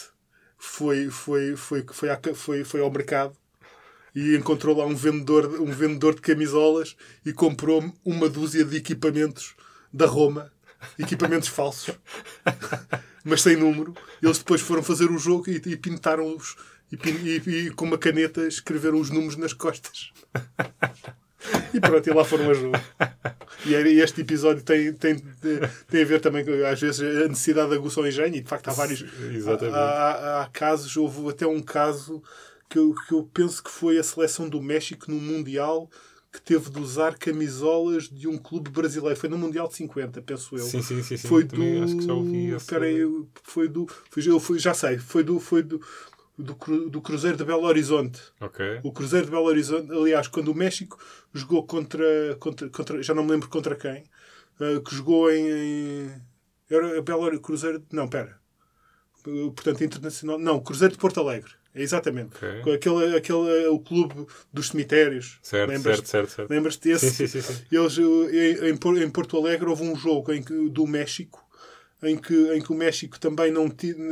[0.58, 3.36] foi, foi, foi, foi, à- foi, foi ao mercado
[4.16, 6.96] e encontrou lá um vendedor, um vendedor de camisolas
[7.26, 9.56] e comprou uma dúzia de equipamentos
[9.94, 10.52] da Roma,
[10.98, 11.96] equipamentos falsos,
[13.24, 13.94] mas sem número.
[14.22, 16.56] Eles depois foram fazer o jogo e, e pintaram-os
[16.92, 16.98] e,
[17.50, 20.12] e- e com uma caneta escreveram os números nas costas.
[21.74, 22.76] E pronto, e lá foram a jogo.
[23.66, 25.16] E este episódio tem, tem,
[25.88, 28.36] tem a ver também com, às vezes, a necessidade de aguçar o engenho.
[28.36, 29.06] E de facto há vários.
[29.34, 29.76] Exatamente.
[29.78, 32.22] Há, há- há casos, houve até um caso
[32.70, 35.90] que eu, que eu penso que foi a seleção do México no Mundial
[36.32, 39.20] que teve de usar camisolas de um clube brasileiro.
[39.20, 40.64] Foi no Mundial de 50, penso eu.
[40.64, 41.18] Sim, sim, sim.
[41.18, 41.28] sim.
[41.28, 41.84] Foi Também do.
[41.86, 43.00] acho que já ouvi Espera aí,
[43.44, 43.88] foi do.
[44.12, 45.40] Foi, eu já sei, foi do.
[45.40, 45.82] Foi do
[46.40, 48.22] do, Cru- do Cruzeiro de Belo Horizonte.
[48.40, 48.80] Ok.
[48.84, 50.98] O Cruzeiro de Belo Horizonte, aliás, quando o México
[51.34, 54.04] jogou contra, contra, contra já não me lembro contra quem,
[54.60, 56.22] eh, que jogou em, em
[56.70, 58.40] era Belo Horizonte, Cruzeiro, não, pera.
[59.28, 61.52] Eh, Portanto, internacional, não, Cruzeiro de Porto Alegre.
[61.76, 62.36] É exatamente.
[62.36, 62.62] Ok.
[62.64, 65.38] Com Aquele, aquele, o clube dos cemitérios.
[65.44, 66.08] Certo, Lembras-te?
[66.08, 66.50] certo, certo, certo.
[66.50, 67.12] Lembras-te desse?
[67.12, 67.64] Sim, sim, sim.
[67.72, 71.48] Eles, eh, em, em Por- em Porto Alegre houve um jogo em do México
[72.02, 73.70] em que, em que o México também não,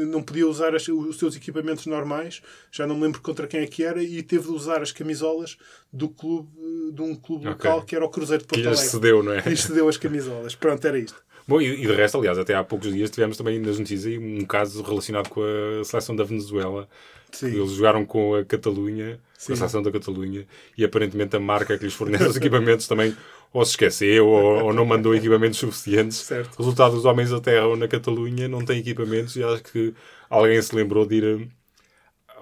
[0.08, 3.68] não podia usar as- os seus equipamentos normais, já não me lembro contra quem é
[3.68, 5.58] que era, e teve de usar as camisolas
[5.92, 6.50] do clube,
[6.94, 7.70] de um clube Ok.
[7.70, 8.92] local que era o Cruzeiro de Que Porto lhes Alegre.
[8.92, 9.42] cedeu, não é?
[9.42, 10.54] Que lhes cedeu as camisolas.
[10.56, 11.22] Pronto, era isto.
[11.48, 14.44] Bom, e, e de resto, aliás, até há poucos dias tivemos também nas notícias um
[14.46, 16.90] caso relacionado com a seleção da Venezuela.
[17.32, 17.48] Sim.
[17.48, 20.46] Eles jogaram com a Catalunha, com a seleção da Catalunha,
[20.78, 23.16] e aparentemente a marca que lhes fornece os equipamentos também
[23.54, 26.18] ou se esqueceu ou, ou não mandou equipamentos suficientes.
[26.18, 26.58] Certo.
[26.58, 29.94] Resultado, os homens aterram na Catalunha, não têm equipamentos e acho que
[30.30, 31.50] alguém se lembrou de ir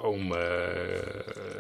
[0.02, 0.38] a uma,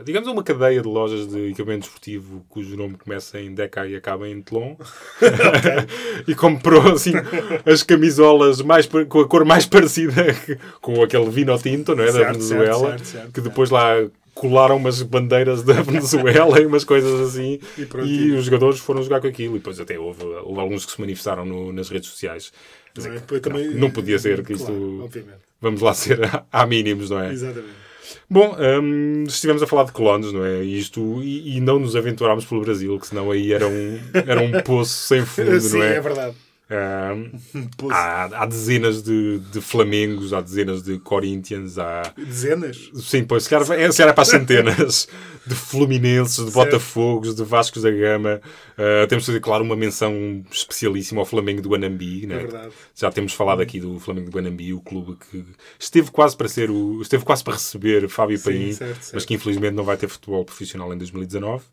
[0.04, 4.28] digamos, uma cadeia de lojas de equipamento esportivo cujo nome começa em Deca e acaba
[4.28, 4.76] em Tlon
[6.28, 7.14] e comprou assim
[7.66, 10.26] as camisolas mais, com a cor mais parecida
[10.82, 12.08] com aquele vino tinto, não é?
[12.08, 13.96] da Certo, Venezuela, certo, que depois lá
[14.36, 19.02] colaram umas bandeiras da Venezuela e umas coisas assim E pronto, e os jogadores foram
[19.02, 22.10] jogar com aquilo e depois até houve, houve alguns que se manifestaram no- nas redes
[22.10, 22.52] sociais
[22.96, 23.10] Não é?
[23.10, 25.40] que Depois também- não, não podia ser que Claro, isto obviamente.
[25.60, 26.20] vamos lá ser
[26.52, 27.32] há mínimos, não é?
[27.34, 27.86] Exatamente.
[28.30, 30.64] Bom, hum, estivemos a falar de colonos, não é?
[30.64, 34.42] E Isto, e, e não nos aventurámos pelo Brasil, que senão aí era um, era
[34.42, 36.02] um poço sem fundo, Sim, não é é?
[36.02, 36.36] verdade.
[37.78, 37.94] Poço.
[37.94, 42.14] há, há dezenas de, de Flamengos, há dezenas de Corinthians, há.
[42.18, 42.90] Dezenas?
[42.96, 45.08] Sim, pois, se calhar, é, se calhar é para as centenas
[45.46, 48.42] de Fluminenses, de Botafogos, de Vascos da Gama.
[48.72, 52.26] Uh, temos de fazer, claro, uma menção especialíssima ao Flamengo do Guanambi.
[52.26, 52.44] Né?
[52.44, 52.70] É.
[52.96, 55.46] Já temos falado aqui do Flamengo do Guanambi, o clube que
[55.80, 59.14] esteve quase para ser o, esteve quase para receber Fábio Sim, Paim, certo, certo.
[59.14, 61.64] mas que infelizmente não vai ter futebol profissional em 2019.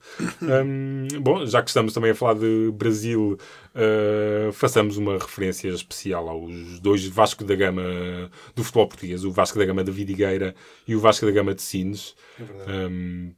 [0.42, 3.38] Hum, bom, já que estamos também a falar de Brasil,
[3.74, 7.82] uh, façamos uma referência especial aos dois Vasco da Gama
[8.54, 10.54] do futebol português, o Vasco da Gama de Vidigueira
[10.86, 12.14] e o Vasco da Gama de Sines.
[12.38, 12.72] É verdade.
[12.72, 13.34] Hum,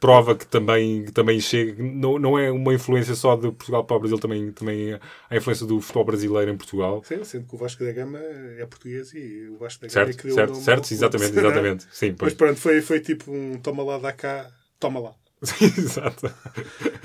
[0.00, 3.96] prova que também, que também chega, não, não é uma influência só de Portugal para
[3.96, 7.02] o Brasil, também, também há a influência do futebol brasileiro em Portugal.
[7.04, 10.12] Sim, sendo que o Vasco da Gama é português e o Vasco da Gama é
[10.12, 11.40] Certo, que deu o certo, certo, exatamente, é?
[11.40, 11.86] exatamente.
[11.90, 12.34] Sim, Mas pois.
[12.34, 15.14] pronto, foi, foi tipo um toma lá, dá cá, toma lá.
[15.60, 16.30] Exato.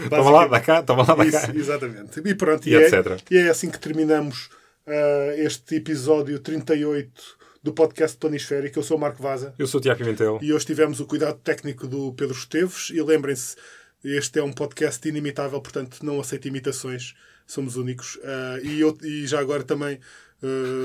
[0.09, 1.41] Toma lá, dá cá, toma lá, dá cá.
[1.49, 2.19] Isso, exatamente.
[2.25, 2.89] E pronto, E e, é,
[3.31, 4.49] e é assim que terminamos
[4.87, 7.11] ah, este episódio 38
[7.63, 8.79] do podcast Planisférico.
[8.79, 10.39] Eu sou o Marco Vaza Eu sou o Tiago Pimentel.
[10.41, 12.89] e hoje tivemos o cuidado técnico do Pedro Esteves.
[12.89, 13.55] E lembrem-se,
[14.03, 17.13] Este é um podcast inimitável, portanto não aceito imitações,
[17.47, 18.19] somos únicos.
[18.23, 19.99] Ah, e, eu, e já agora também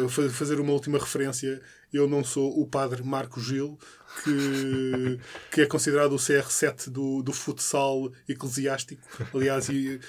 [0.08, 1.60] fa- fazer uma última referência.
[1.92, 3.78] Eu não sou o padre Marco Gil,
[4.24, 5.18] que,
[5.50, 9.02] que é considerado o CR7 do, do futsal eclesiástico.
[9.34, 10.00] Aliás, e,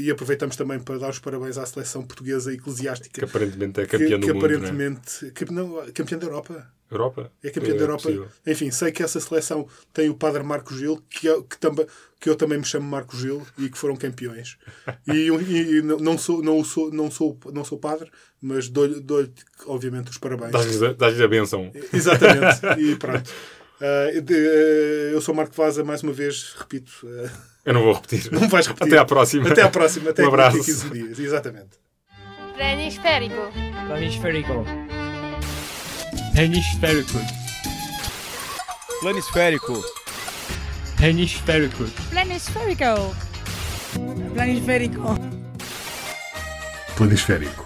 [0.00, 3.20] e aproveitamos também para dar os parabéns à seleção portuguesa eclesiástica.
[3.20, 4.42] Que aparentemente é que, campeão que do mundo.
[4.48, 4.56] não é?
[4.56, 5.30] aparentemente.
[5.32, 6.72] que- não, campeão da Europa.
[6.88, 7.32] Europa?
[7.42, 8.08] É campeão da Europa.
[8.46, 11.84] Enfim, sei que essa seleção tem o padre Marco Gil, que, é- que, tamba,
[12.20, 14.56] que eu também me chamo Marco Gil e que foram campeões.
[15.08, 19.32] E, e- e não, sou, não, sou, não, sou, não sou padre, mas dou-lhe, dou-lhe,
[19.66, 20.50] obviamente, os parabéns.
[20.52, 21.70] Dás-lhes a benção.
[21.92, 22.80] Exatamente.
[22.80, 23.30] E pronto.
[24.22, 26.92] De- eh, eu sou Marco Vaza, mais uma vez, repito.
[27.04, 27.30] eh,
[27.66, 28.30] Eu não vou repetir.
[28.32, 28.88] não vais repetir.
[28.94, 29.48] Até à próxima.
[29.50, 30.10] Até à próxima.
[30.10, 30.58] Até Um abraço.
[30.58, 31.18] daqui a 15 dias.
[31.18, 31.70] Exatamente.
[32.54, 33.52] Planisférico.
[33.86, 34.64] Planisférico.
[36.34, 37.18] Hemisférico.
[39.00, 39.84] Planisférico.
[41.02, 41.84] Hemisférico.
[42.10, 43.14] Planisférico.
[44.34, 45.18] Planisférico.
[46.96, 47.65] Planisférico.